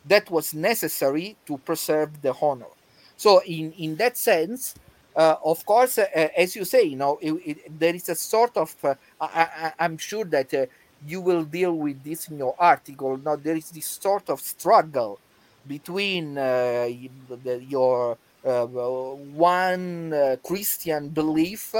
that 0.04 0.30
was 0.30 0.52
necessary 0.54 1.36
to 1.46 1.58
preserve 1.58 2.20
the 2.22 2.34
honor. 2.40 2.72
So 3.16 3.40
in 3.44 3.72
in 3.72 3.96
that 3.96 4.16
sense, 4.16 4.74
uh, 5.14 5.36
of 5.44 5.64
course, 5.64 5.98
uh, 5.98 6.06
as 6.36 6.56
you 6.56 6.64
say, 6.64 6.82
you 6.82 6.96
know, 6.96 7.18
it, 7.22 7.32
it, 7.32 7.78
there 7.78 7.94
is 7.94 8.08
a 8.08 8.14
sort 8.14 8.56
of. 8.56 8.74
Uh, 8.82 8.94
I, 9.20 9.72
am 9.78 9.96
sure 9.96 10.24
that 10.24 10.52
uh, 10.52 10.66
you 11.06 11.20
will 11.20 11.44
deal 11.44 11.72
with 11.72 12.02
this 12.02 12.28
in 12.28 12.38
your 12.38 12.54
article. 12.58 13.16
Now 13.16 13.36
there 13.36 13.56
is 13.56 13.70
this 13.70 13.86
sort 13.86 14.28
of 14.28 14.40
struggle 14.40 15.18
between 15.66 16.34
the, 16.34 17.64
your 17.68 18.18
one 18.46 20.38
Christian 20.44 21.08
belief, 21.08 21.74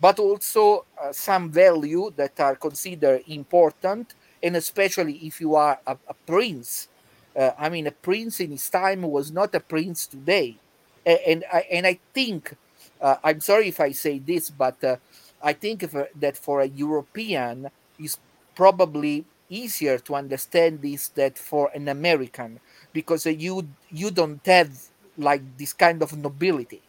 but 0.00 0.18
also 0.18 0.84
some 1.12 1.50
value 1.50 2.12
that 2.16 2.38
are 2.40 2.56
considered 2.56 3.22
important, 3.28 4.14
and 4.42 4.56
especially 4.56 5.14
if 5.26 5.40
you 5.40 5.54
are 5.54 5.78
a, 5.86 5.96
a 6.08 6.14
prince. 6.26 6.88
I 7.36 7.68
mean, 7.70 7.86
a 7.86 7.92
prince 7.92 8.40
in 8.40 8.50
his 8.50 8.68
time 8.68 9.02
was 9.02 9.30
not 9.32 9.54
a 9.54 9.60
prince 9.60 10.06
today, 10.06 10.56
and, 11.06 11.18
and 11.26 11.44
I, 11.52 11.60
and 11.72 11.86
I 11.86 11.98
think 12.14 12.54
uh, 13.00 13.16
I'm 13.24 13.40
sorry 13.40 13.68
if 13.68 13.80
I 13.80 13.92
say 13.92 14.18
this, 14.18 14.50
but 14.50 14.82
uh, 14.84 14.96
I 15.42 15.52
think 15.54 15.82
if, 15.82 15.94
uh, 15.94 16.04
that 16.20 16.36
for 16.36 16.60
a 16.60 16.66
European, 16.66 17.70
it's 17.98 18.18
probably 18.54 19.24
easier 19.48 19.98
to 19.98 20.14
understand 20.14 20.80
this 20.82 21.08
than 21.08 21.32
for 21.32 21.70
an 21.74 21.88
American 21.88 22.60
because 22.92 23.26
uh, 23.26 23.30
you 23.30 23.68
you 23.90 24.10
don't 24.10 24.44
have 24.46 24.70
like 25.16 25.42
this 25.56 25.72
kind 25.72 26.02
of 26.02 26.16
nobility. 26.16 26.82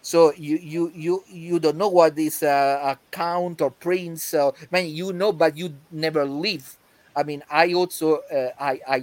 So 0.00 0.32
you 0.36 0.56
you 0.62 0.92
you 0.94 1.24
you 1.28 1.58
don't 1.60 1.76
know 1.76 1.88
what 1.88 2.18
is 2.18 2.42
a, 2.42 2.96
a 2.96 3.00
count 3.10 3.60
or 3.60 3.70
prince. 3.70 4.34
Mean, 4.70 4.94
you 4.94 5.12
know, 5.12 5.32
but 5.32 5.56
you 5.56 5.78
never 5.90 6.24
live. 6.24 6.78
I 7.16 7.24
mean, 7.24 7.42
I 7.50 7.74
also 7.74 8.20
uh, 8.32 8.50
I 8.58 8.80
I 8.86 8.98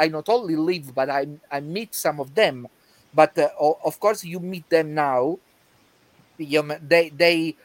I 0.00 0.08
not 0.08 0.28
only 0.28 0.56
live, 0.56 0.94
but 0.94 1.10
I 1.10 1.26
I 1.50 1.60
meet 1.60 1.94
some 1.94 2.18
of 2.20 2.34
them. 2.34 2.66
But 3.12 3.38
uh, 3.38 3.50
of 3.60 4.00
course, 4.00 4.24
you 4.24 4.40
meet 4.40 4.68
them 4.70 4.94
now, 4.94 5.40
you 6.38 6.62
they 6.82 7.10
they 7.10 7.56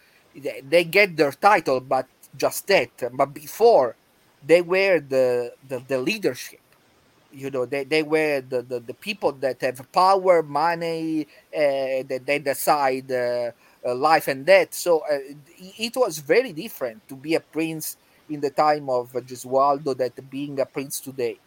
they 0.64 0.84
get 0.86 1.18
their 1.18 1.32
title, 1.32 1.82
but 1.82 2.08
just 2.36 2.68
that. 2.68 2.92
But 3.14 3.34
before, 3.34 3.98
they 4.42 4.62
were 4.62 5.00
the 5.00 5.54
the, 5.68 5.80
the 5.80 6.00
leadership. 6.00 6.63
You 7.34 7.50
know, 7.50 7.66
they, 7.66 7.84
they 7.84 8.04
were 8.04 8.42
the, 8.42 8.62
the, 8.62 8.80
the 8.80 8.94
people 8.94 9.32
that 9.34 9.60
have 9.62 9.92
power, 9.92 10.44
money, 10.44 11.28
uh, 11.56 12.06
that 12.08 12.22
they 12.26 12.40
decide 12.40 13.12
uh, 13.12 13.52
life 13.96 14.28
and 14.28 14.46
death. 14.46 14.74
So 14.74 15.04
it 15.60 15.96
was 15.96 16.20
very 16.20 16.54
different 16.54 17.08
to 17.10 17.16
be 17.16 17.36
a 17.36 17.40
prince 17.40 17.98
in 18.30 18.40
the 18.40 18.52
time 18.52 18.90
of 18.90 19.12
Gesualdo 19.14 19.98
that 19.98 20.30
being 20.30 20.60
a 20.60 20.66
prince 20.66 21.00
today. 21.00 21.38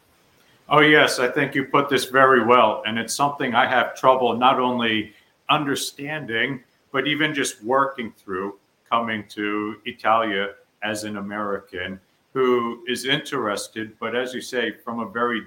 Oh, 0.68 0.80
yes, 0.80 1.20
I 1.20 1.28
think 1.28 1.54
you 1.54 1.66
put 1.66 1.88
this 1.88 2.06
very 2.06 2.44
well. 2.44 2.82
And 2.86 2.98
it's 2.98 3.14
something 3.14 3.54
I 3.54 3.66
have 3.66 3.94
trouble 3.94 4.36
not 4.36 4.58
only 4.58 5.14
understanding, 5.48 6.64
but 6.90 7.06
even 7.06 7.32
just 7.32 7.62
working 7.62 8.12
through 8.18 8.58
coming 8.90 9.24
to 9.28 9.76
Italia 9.84 10.54
as 10.82 11.04
an 11.04 11.16
American 11.18 12.00
who 12.32 12.84
is 12.86 13.06
interested, 13.06 13.98
but 13.98 14.14
as 14.14 14.34
you 14.34 14.42
say, 14.42 14.70
from 14.84 15.00
a 15.00 15.08
very 15.08 15.42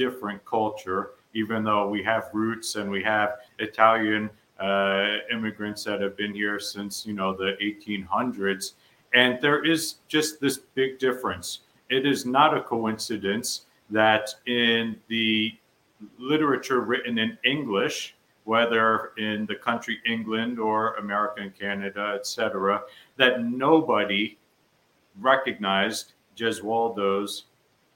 different 0.00 0.42
culture, 0.46 1.10
even 1.34 1.62
though 1.62 1.86
we 1.86 2.02
have 2.02 2.30
roots 2.32 2.76
and 2.76 2.90
we 2.90 3.02
have 3.02 3.36
Italian 3.58 4.30
uh, 4.58 5.18
immigrants 5.30 5.84
that 5.84 6.00
have 6.00 6.16
been 6.16 6.32
here 6.32 6.58
since, 6.58 7.04
you 7.04 7.12
know, 7.12 7.34
the 7.34 7.52
1800s. 7.62 8.72
And 9.12 9.38
there 9.42 9.62
is 9.62 9.96
just 10.08 10.40
this 10.40 10.56
big 10.74 10.98
difference. 10.98 11.60
It 11.90 12.06
is 12.06 12.24
not 12.24 12.56
a 12.56 12.62
coincidence 12.62 13.66
that 13.90 14.34
in 14.46 14.96
the 15.08 15.52
literature 16.18 16.80
written 16.80 17.18
in 17.18 17.36
English, 17.44 18.14
whether 18.44 19.12
in 19.18 19.44
the 19.44 19.54
country 19.54 19.98
England 20.06 20.58
or 20.58 20.94
America 20.94 21.42
and 21.42 21.52
Canada, 21.58 22.14
etc., 22.18 22.80
that 23.18 23.44
nobody 23.44 24.38
recognized 25.20 26.14
Gesualdo's 26.36 27.44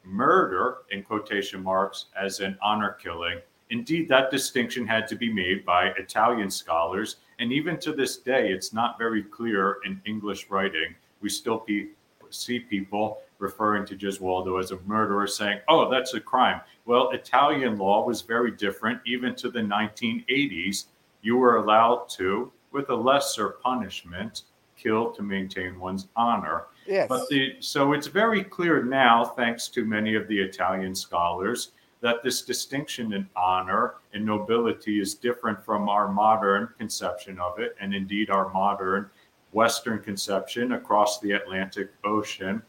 murder, 0.05 0.79
in 0.91 1.03
quotation 1.03 1.63
marks, 1.63 2.07
as 2.21 2.41
an 2.41 2.59
honor 2.63 2.93
killing. 2.93 3.41
Indeed, 3.71 4.09
that 4.09 4.31
distinction 4.31 4.87
had 4.87 5.09
to 5.09 5.17
be 5.17 5.33
made 5.33 5.65
by 5.65 5.89
Italian 5.99 6.51
scholars, 6.51 7.17
and 7.39 7.53
even 7.53 7.79
to 7.81 7.93
this 7.93 8.19
day, 8.19 8.51
it's 8.51 8.73
not 8.73 8.99
very 8.99 9.23
clear 9.23 9.79
in 9.85 10.01
English 10.05 10.49
writing. 10.51 10.95
We 11.21 11.29
still 11.29 11.59
pe- 11.59 11.89
see 12.31 12.61
people 12.61 13.19
referring 13.39 13.85
to 13.87 13.97
Gesualdo 13.97 14.61
as 14.61 14.71
a 14.71 14.79
murderer, 14.81 15.27
saying, 15.27 15.61
oh, 15.69 15.91
that's 15.91 16.15
a 16.15 16.21
crime. 16.21 16.61
Well, 16.87 17.11
Italian 17.11 17.77
law 17.79 18.07
was 18.07 18.23
very 18.23 18.51
different. 18.51 19.01
Even 19.07 19.35
to 19.37 19.51
the 19.51 19.61
1980s, 19.61 20.87
you 21.23 21.37
were 21.37 21.57
allowed 21.57 22.09
to, 22.11 22.53
with 22.73 22.91
a 22.91 22.95
lesser 22.95 23.51
punishment, 23.63 24.43
kill 24.85 25.11
to 25.13 25.23
maintain 25.23 25.81
one's 25.81 26.09
honor. 26.15 26.67
Yes. 26.87 27.09
But 27.09 27.29
the, 27.29 27.57
so 27.61 27.93
it's 27.95 28.07
very 28.07 28.45
clear 28.45 28.85
now, 28.85 29.25
thanks 29.25 29.69
to 29.69 29.85
many 29.85 30.15
of 30.15 30.29
the 30.29 30.39
Italian 30.39 30.95
scholars, 30.95 31.73
that 32.01 32.23
this 32.23 32.43
distinction 32.43 33.15
in 33.15 33.27
honor 33.35 33.95
and 34.13 34.27
nobility 34.27 35.01
is 35.01 35.15
different 35.15 35.65
from 35.65 35.89
our 35.89 36.09
modern 36.09 36.69
conception 36.77 37.41
of 37.41 37.59
it, 37.59 37.75
and 37.81 37.95
indeed 37.95 38.29
our 38.29 38.53
modern 38.53 39.09
Western 39.53 40.01
conception 40.01 40.73
across 40.73 41.19
the 41.21 41.33
Atlantic 41.33 41.91
Ocean. 42.05 42.61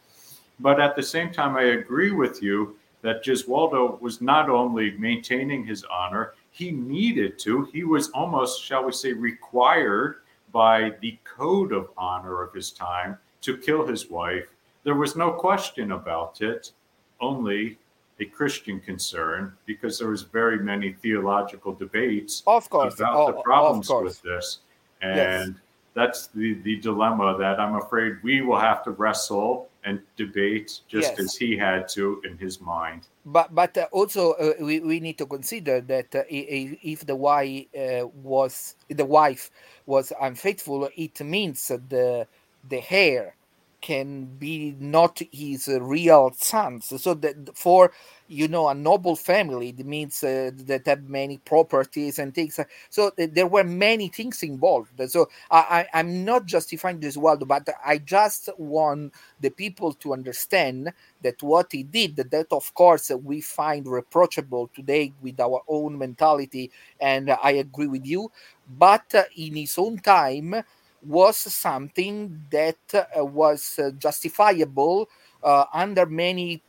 But 0.60 0.80
at 0.80 0.96
the 0.96 1.04
same 1.04 1.34
time, 1.34 1.58
I 1.58 1.64
agree 1.64 2.12
with 2.12 2.42
you 2.42 2.78
that 3.02 3.26
Gesualdo 3.26 4.00
was 4.00 4.22
not 4.22 4.50
only 4.50 4.92
maintaining 4.92 5.66
his 5.66 5.84
honor, 5.84 6.34
he 6.52 6.72
needed 6.72 7.38
to. 7.40 7.66
He 7.74 7.84
was 7.84 8.10
almost, 8.12 8.64
shall 8.64 8.86
we 8.86 8.94
say, 8.94 9.12
required 9.12 10.22
by 10.56 10.94
the 11.02 11.18
code 11.26 11.74
of 11.74 11.90
honor 11.98 12.42
of 12.42 12.54
his 12.54 12.72
time 12.72 13.18
to 13.42 13.58
kill 13.58 13.86
his 13.86 14.10
wife. 14.10 14.48
There 14.86 14.96
was 14.96 15.18
no 15.18 15.32
question 15.32 15.92
about 15.92 16.42
it, 16.42 16.72
only 17.20 17.78
a 18.22 18.26
Christian 18.26 18.80
concern, 18.80 19.52
because 19.66 20.00
there 20.00 20.08
was 20.08 20.22
very 20.22 20.60
many 20.60 20.94
theological 20.94 21.74
debates 21.74 22.42
of 22.48 22.70
course. 22.70 22.96
about 22.96 23.16
oh, 23.18 23.32
the 23.34 23.42
problems 23.42 23.90
with 23.90 24.22
this. 24.22 24.60
And 25.02 25.18
yes. 25.18 25.50
that's 25.94 26.28
the, 26.28 26.54
the 26.64 26.78
dilemma 26.78 27.36
that 27.38 27.60
I'm 27.60 27.76
afraid 27.76 28.24
we 28.24 28.40
will 28.40 28.60
have 28.70 28.82
to 28.86 28.92
wrestle 28.92 29.68
and 29.84 30.00
debate 30.16 30.80
just 30.88 31.12
yes. 31.12 31.20
as 31.20 31.36
he 31.36 31.58
had 31.58 31.90
to 31.90 32.22
in 32.24 32.38
his 32.38 32.60
mind. 32.60 33.08
But 33.26 33.54
but 33.54 33.78
uh, 33.78 33.88
also 33.92 34.34
uh, 34.34 34.54
we, 34.60 34.80
we 34.80 35.00
need 35.00 35.18
to 35.20 35.26
consider 35.26 35.82
that 35.82 36.14
uh, 36.16 36.24
if 36.30 37.06
the 37.06 37.16
wife 37.16 37.66
uh, 37.78 38.08
was 38.24 38.76
the 38.90 39.06
wife 39.06 39.52
was 39.86 40.12
unfaithful, 40.22 40.90
it 40.96 41.22
means 41.22 41.68
the 41.68 42.28
the 42.68 42.84
heir 42.90 43.36
can 43.82 44.26
be 44.26 44.76
not 44.80 45.22
his 45.32 45.68
real 45.68 46.32
sons. 46.36 46.94
So 47.02 47.14
that 47.16 47.56
for 47.56 47.92
you 48.28 48.48
know 48.48 48.68
a 48.68 48.74
noble 48.74 49.16
family, 49.16 49.70
it 49.70 49.86
means 49.86 50.24
uh, 50.24 50.52
that 50.56 50.88
have 50.88 51.08
many 51.08 51.38
properties 51.38 52.18
and 52.20 52.34
things. 52.34 52.60
So 52.90 53.12
there 53.18 53.48
were 53.48 53.64
many 53.64 54.08
things 54.08 54.42
involved. 54.44 55.00
So 55.12 55.30
I, 55.52 55.88
I, 55.94 56.00
am 56.00 56.26
not 56.26 56.46
justifying 56.46 57.00
this 57.00 57.18
world, 57.18 57.48
but 57.48 57.68
I 57.86 58.00
just 58.00 58.50
want 58.58 59.14
the 59.40 59.50
people 59.52 59.94
to 59.94 60.14
understand 60.14 60.92
that 61.22 61.42
what 61.44 61.72
he 61.72 61.84
did, 61.84 62.16
that 62.16 62.48
of 62.52 62.74
course 62.74 63.12
we 63.12 63.42
find 63.42 63.88
reproachable 63.88 64.70
today 64.74 65.14
with 65.22 65.40
our 65.40 65.62
own 65.68 65.98
mentality, 65.98 66.72
and 67.00 67.30
I 67.30 67.52
agree 67.52 67.88
with 67.88 68.06
you. 68.06 68.32
But 68.68 69.14
in 69.36 69.56
his 69.56 69.78
own 69.78 70.00
time 70.00 70.64
was 71.06 71.38
something 71.38 72.42
that 72.52 72.78
uh, 72.94 73.24
was 73.24 73.80
uh, 73.80 73.92
justifiable 73.98 75.08
uh, 75.44 75.66
under 75.74 76.06
many 76.06 76.62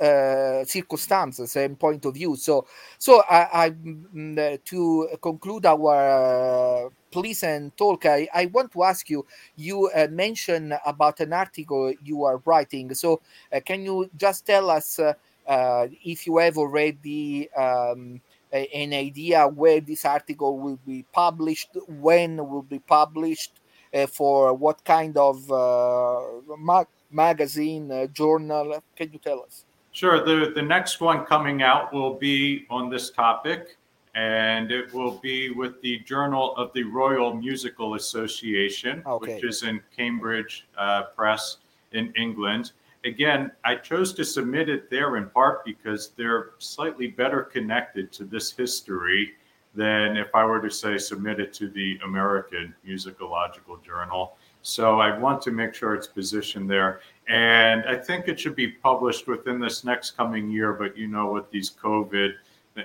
uh, 0.00 0.64
circumstances 0.64 1.54
and 1.56 1.78
point 1.78 2.04
of 2.04 2.14
view. 2.14 2.34
So, 2.36 2.66
so 2.98 3.22
I, 3.30 3.66
I 3.66 3.70
mm, 3.70 4.64
to 4.64 5.08
conclude 5.22 5.66
our 5.66 6.86
uh, 6.86 6.88
pleasant 7.12 7.76
talk, 7.76 8.06
I, 8.06 8.28
I 8.34 8.46
want 8.46 8.72
to 8.72 8.82
ask 8.82 9.08
you. 9.08 9.24
You 9.56 9.88
uh, 9.94 10.08
mentioned 10.10 10.76
about 10.84 11.20
an 11.20 11.32
article 11.32 11.92
you 12.02 12.24
are 12.24 12.42
writing. 12.44 12.92
So, 12.94 13.20
uh, 13.52 13.60
can 13.64 13.84
you 13.84 14.10
just 14.16 14.44
tell 14.44 14.68
us 14.70 14.98
if 15.46 16.26
you 16.26 16.38
have 16.38 16.58
already 16.58 17.52
um, 17.52 18.20
an 18.52 18.92
idea 18.92 19.46
where 19.46 19.80
this 19.80 20.04
article 20.04 20.58
will 20.58 20.78
be 20.86 21.04
published, 21.12 21.70
when 21.88 22.36
will 22.48 22.62
be 22.62 22.78
published, 22.78 23.60
Uh, 23.94 24.08
for 24.08 24.52
what 24.54 24.82
kind 24.84 25.16
of 25.16 25.48
uh, 25.52 26.20
mag- 26.58 26.88
magazine, 27.12 27.92
uh, 27.92 28.06
journal? 28.08 28.82
Can 28.96 29.12
you 29.12 29.20
tell 29.20 29.40
us? 29.42 29.64
Sure. 29.92 30.24
The, 30.24 30.50
the 30.52 30.62
next 30.62 31.00
one 31.00 31.24
coming 31.24 31.62
out 31.62 31.92
will 31.92 32.14
be 32.14 32.66
on 32.70 32.90
this 32.90 33.10
topic, 33.10 33.76
and 34.16 34.72
it 34.72 34.92
will 34.92 35.20
be 35.22 35.50
with 35.50 35.80
the 35.80 36.00
Journal 36.00 36.56
of 36.56 36.72
the 36.74 36.82
Royal 36.82 37.34
Musical 37.34 37.94
Association, 37.94 39.00
okay. 39.06 39.36
which 39.36 39.44
is 39.44 39.62
in 39.62 39.80
Cambridge 39.96 40.66
uh, 40.76 41.04
Press 41.16 41.58
in 41.92 42.12
England. 42.16 42.72
Again, 43.04 43.52
I 43.64 43.76
chose 43.76 44.12
to 44.14 44.24
submit 44.24 44.68
it 44.68 44.90
there 44.90 45.18
in 45.18 45.28
part 45.30 45.64
because 45.64 46.10
they're 46.16 46.50
slightly 46.58 47.06
better 47.06 47.42
connected 47.42 48.10
to 48.14 48.24
this 48.24 48.50
history 48.50 49.34
than 49.74 50.16
if 50.16 50.28
I 50.34 50.44
were 50.44 50.60
to 50.60 50.70
say 50.70 50.98
submit 50.98 51.40
it 51.40 51.52
to 51.54 51.68
the 51.68 51.98
American 52.04 52.74
Musicological 52.86 53.82
Journal. 53.84 54.36
So 54.62 55.00
I 55.00 55.18
want 55.18 55.42
to 55.42 55.50
make 55.50 55.74
sure 55.74 55.94
it's 55.94 56.06
positioned 56.06 56.70
there. 56.70 57.00
And 57.28 57.84
I 57.84 57.96
think 57.96 58.28
it 58.28 58.40
should 58.40 58.56
be 58.56 58.68
published 58.68 59.26
within 59.26 59.60
this 59.60 59.84
next 59.84 60.12
coming 60.12 60.50
year. 60.50 60.72
But 60.72 60.96
you 60.96 61.08
know, 61.08 61.30
with 61.30 61.50
these 61.50 61.70
COVID 61.70 62.32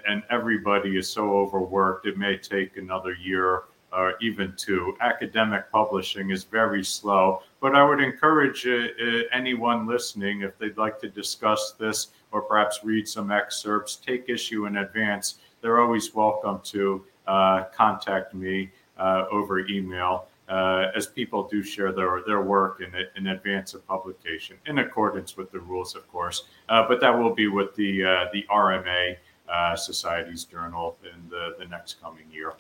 and 0.08 0.24
everybody 0.30 0.98
is 0.98 1.08
so 1.08 1.32
overworked, 1.38 2.06
it 2.06 2.18
may 2.18 2.38
take 2.38 2.78
another 2.78 3.14
year 3.14 3.64
or 3.92 4.16
even 4.22 4.54
two. 4.58 4.96
Academic 5.02 5.72
publishing 5.72 6.30
is 6.32 6.44
very 6.44 6.84
slow. 6.84 7.42
But 7.60 7.76
I 7.76 7.84
would 7.84 8.02
encourage 8.02 8.66
uh, 8.68 8.72
uh, 8.72 9.22
anyone 9.32 9.88
listening, 9.88 10.42
if 10.42 10.58
they'd 10.58 10.78
like 10.78 11.00
to 11.02 11.10
discuss 11.10 11.74
this 11.80 12.08
or 12.32 12.42
perhaps 12.42 12.82
read 12.84 13.08
some 13.08 13.32
excerpts, 13.32 13.96
take 13.96 14.30
issue 14.30 14.66
in 14.66 14.78
advance. 14.78 15.40
They're 15.62 15.82
always 15.82 16.14
welcome 16.16 16.62
to 16.66 17.06
uh, 17.28 17.66
contact 17.76 18.34
me 18.34 18.70
uh, 18.98 19.26
over 19.32 19.60
email 19.68 20.26
uh, 20.48 20.88
as 20.96 21.06
people 21.06 21.48
do 21.48 21.62
share 21.62 21.92
their, 21.92 22.22
their 22.26 22.42
work 22.42 22.82
in, 22.82 22.92
in 23.16 23.28
advance 23.28 23.74
of 23.74 23.86
publication, 23.88 24.58
in 24.66 24.80
accordance 24.80 25.38
with 25.38 25.52
the 25.52 25.60
rules, 25.60 25.96
of 25.96 26.10
course. 26.12 26.46
Uh, 26.70 26.88
but 26.88 27.00
that 27.02 27.18
will 27.18 27.34
be 27.34 27.48
with 27.48 27.76
the, 27.76 28.04
uh, 28.04 28.26
the 28.34 28.46
RMA 28.50 29.18
Society's 29.76 30.44
journal 30.44 30.96
in 31.04 31.30
the, 31.30 31.56
the 31.60 31.66
next 31.66 32.02
coming 32.02 32.26
year. 32.32 32.54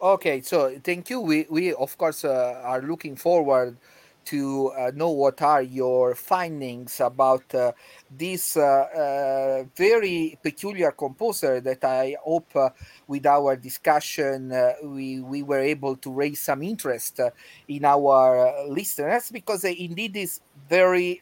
Okay, 0.00 0.40
so 0.40 0.76
thank 0.82 1.10
you. 1.10 1.20
We, 1.20 1.46
we 1.48 1.74
of 1.74 1.96
course, 1.96 2.24
are 2.24 2.82
looking 2.82 3.16
forward 3.16 3.76
to 4.24 4.68
uh, 4.78 4.90
know 4.94 5.10
what 5.10 5.42
are 5.42 5.62
your 5.62 6.14
findings 6.14 7.00
about 7.00 7.42
uh, 7.54 7.72
this 8.10 8.56
uh, 8.56 8.60
uh 8.62 9.64
very 9.76 10.38
peculiar 10.42 10.92
composer 10.92 11.60
that 11.60 11.84
I 11.84 12.16
hope 12.22 12.54
uh, 12.54 12.70
with 13.06 13.26
our 13.26 13.56
discussion 13.56 14.52
uh, 14.52 14.74
we, 14.84 15.20
we 15.20 15.42
were 15.42 15.60
able 15.60 15.96
to 15.96 16.10
raise 16.12 16.40
some 16.40 16.62
interest 16.62 17.20
in 17.68 17.84
our 17.84 18.66
listeners 18.68 19.30
because 19.30 19.64
indeed 19.64 20.16
is 20.16 20.40
very 20.68 21.20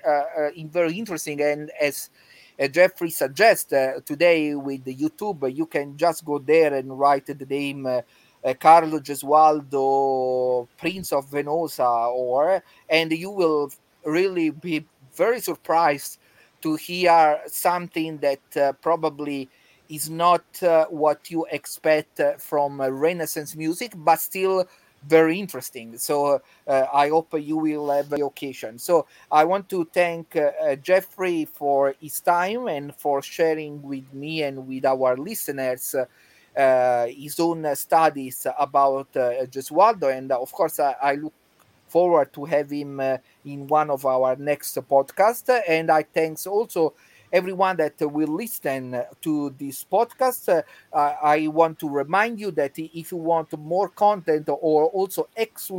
very 0.73 0.99
interesting. 0.99 1.41
And 1.41 1.71
as 1.81 2.11
Jeffrey 2.71 3.11
suggests 3.11 3.73
today 4.05 4.55
with 4.55 4.85
YouTube 4.85 5.55
you 5.55 5.67
can 5.67 5.97
just 5.97 6.25
go 6.25 6.39
there 6.39 6.75
and 6.75 6.99
write 6.99 7.27
the 7.27 7.47
name 7.47 8.03
uh, 8.45 8.55
Carlo 8.55 8.99
Gesualdo, 9.01 10.69
Prince 10.79 11.13
of 11.13 11.31
Venosa, 11.31 12.09
or 12.13 12.63
and 12.89 13.13
you 13.13 13.31
will 13.31 13.71
really 14.05 14.51
be 14.51 14.87
very 15.15 15.41
surprised 15.41 16.19
to 16.63 16.77
hear 16.77 17.41
something 17.47 18.19
that 18.19 18.41
uh, 18.57 18.73
probably 18.83 19.49
is 19.89 20.09
not 20.09 20.45
uh, 20.63 20.87
what 20.87 21.31
you 21.31 21.47
expect 21.51 22.21
uh, 22.21 22.33
from 22.39 22.81
Renaissance 22.81 23.57
music, 23.57 23.93
but 23.97 24.21
still 24.21 24.67
very 25.07 25.39
interesting. 25.41 25.97
So 25.99 26.43
uh, 26.67 26.87
I 26.93 27.09
hope 27.09 27.35
you 27.39 27.57
will 27.57 27.91
have 27.91 28.11
the 28.11 28.25
occasion. 28.25 28.79
So 28.79 29.07
I 29.31 29.45
want 29.45 29.69
to 29.71 29.89
thank 29.93 30.37
uh, 30.37 30.77
Jeffrey 30.77 31.47
for 31.47 31.95
his 32.01 32.21
time 32.21 32.69
and 32.69 32.95
for 32.95 33.23
sharing 33.23 33.83
with 33.83 34.13
me 34.13 34.43
and 34.43 34.67
with 34.67 34.85
our 34.85 35.17
listeners 35.17 35.95
uh, 35.95 36.05
his 36.55 37.39
own 37.41 37.75
studies 37.77 38.47
about 38.59 39.09
uh, 39.17 39.47
Gesualdo, 39.47 40.17
and 40.17 40.31
of 40.33 40.51
course, 40.53 40.81
I, 40.81 41.15
look 41.15 41.33
forward 41.89 42.33
to 42.33 42.45
have 42.45 42.71
him 42.71 43.01
uh, 43.01 43.17
in 43.45 43.67
one 43.67 43.91
of 43.91 44.07
our 44.07 44.37
next 44.37 44.77
podcast. 44.89 45.63
And 45.69 45.91
I 45.91 46.03
thanks 46.05 46.47
also 46.47 46.95
everyone 47.33 47.77
that 47.79 47.95
will 48.01 48.35
listen 48.35 49.03
to 49.23 49.55
this 49.59 49.85
podcast. 49.85 50.49
Uh, 50.93 50.99
I 51.23 51.49
want 51.49 51.79
to 51.81 51.89
remind 51.89 52.39
you 52.41 52.51
that 52.53 52.73
if 52.79 53.11
you 53.13 53.19
want 53.19 53.57
more 53.59 53.89
content 53.89 54.49
or 54.49 54.87
also 54.87 55.29
ex- 55.37 55.71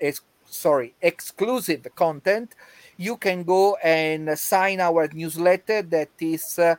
ex- 0.00 0.22
sorry 0.44 0.94
exclusive 1.02 1.86
content, 1.94 2.54
you 2.96 3.16
can 3.16 3.42
go 3.42 3.76
and 3.82 4.38
sign 4.38 4.80
our 4.80 5.08
newsletter 5.12 5.82
that 5.82 6.10
is. 6.20 6.58
Uh, 6.58 6.76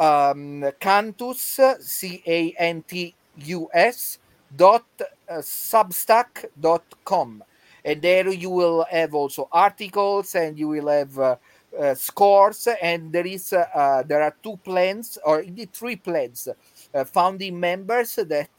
um, 0.00 0.64
Cantus, 0.80 1.60
C 1.80 2.22
A 2.26 2.52
N 2.58 2.82
T 2.82 3.14
U 3.44 3.68
S, 3.72 4.18
dot 4.56 4.86
uh, 5.00 5.34
substack 5.36 6.46
dot 6.58 6.82
com. 7.04 7.44
And 7.84 8.02
there 8.02 8.28
you 8.28 8.50
will 8.50 8.86
have 8.90 9.14
also 9.14 9.48
articles 9.52 10.34
and 10.34 10.58
you 10.58 10.68
will 10.68 10.88
have 10.88 11.18
uh, 11.18 11.36
uh, 11.78 11.94
scores. 11.94 12.66
And 12.82 13.12
there 13.12 13.26
is 13.26 13.52
uh, 13.52 13.66
uh, 13.74 14.02
there 14.02 14.22
are 14.22 14.34
two 14.42 14.56
plans, 14.64 15.18
or 15.24 15.40
indeed 15.40 15.72
three 15.72 15.96
plans. 15.96 16.48
Uh, 16.92 17.04
founding 17.04 17.60
members 17.60 18.16
that 18.16 18.50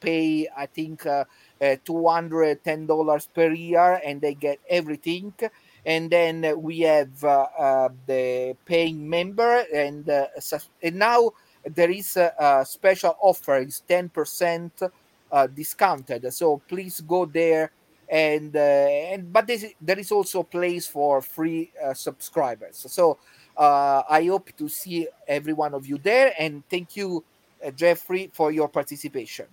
pay, 0.00 0.46
I 0.56 0.66
think, 0.66 1.02
$210 1.60 3.28
per 3.34 3.52
year 3.52 4.00
and 4.04 4.20
they 4.20 4.34
get 4.34 4.60
everything 4.70 5.32
and 5.86 6.10
then 6.10 6.60
we 6.60 6.80
have 6.80 7.22
uh, 7.22 7.46
uh, 7.56 7.88
the 8.06 8.56
paying 8.66 9.08
member 9.08 9.64
and 9.72 10.10
uh, 10.10 10.26
and 10.82 10.96
now 10.96 11.30
there 11.64 11.90
is 11.90 12.16
a, 12.16 12.32
a 12.38 12.66
special 12.66 13.16
offer 13.20 13.58
is 13.58 13.82
10% 13.88 14.90
discounted. 15.54 16.32
So 16.34 16.60
please 16.68 17.00
go 17.00 17.24
there 17.24 17.70
and 18.08 18.54
uh, 18.54 18.58
and 18.58 19.32
but 19.32 19.46
this, 19.46 19.64
there 19.80 19.98
is 19.98 20.10
also 20.10 20.40
a 20.40 20.44
place 20.44 20.86
for 20.88 21.22
free 21.22 21.72
uh, 21.82 21.94
subscribers. 21.94 22.84
So 22.88 23.18
uh, 23.56 24.02
i 24.10 24.24
hope 24.26 24.50
to 24.58 24.68
see 24.68 25.08
every 25.26 25.54
one 25.54 25.72
of 25.72 25.86
you 25.86 25.96
there 25.96 26.34
and 26.38 26.62
thank 26.68 26.94
you 26.94 27.24
jeffrey 27.74 28.30
for 28.34 28.50
your 28.52 28.68
participation. 28.68 29.46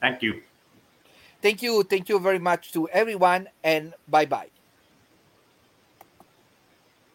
Thank 0.00 0.22
you. 0.22 0.42
Thank 1.42 1.62
you. 1.62 1.82
Thank 1.82 2.08
you 2.08 2.18
very 2.18 2.38
much 2.38 2.72
to 2.72 2.88
everyone 2.90 3.48
and 3.64 3.94
bye 4.06 4.26
bye 4.26 4.53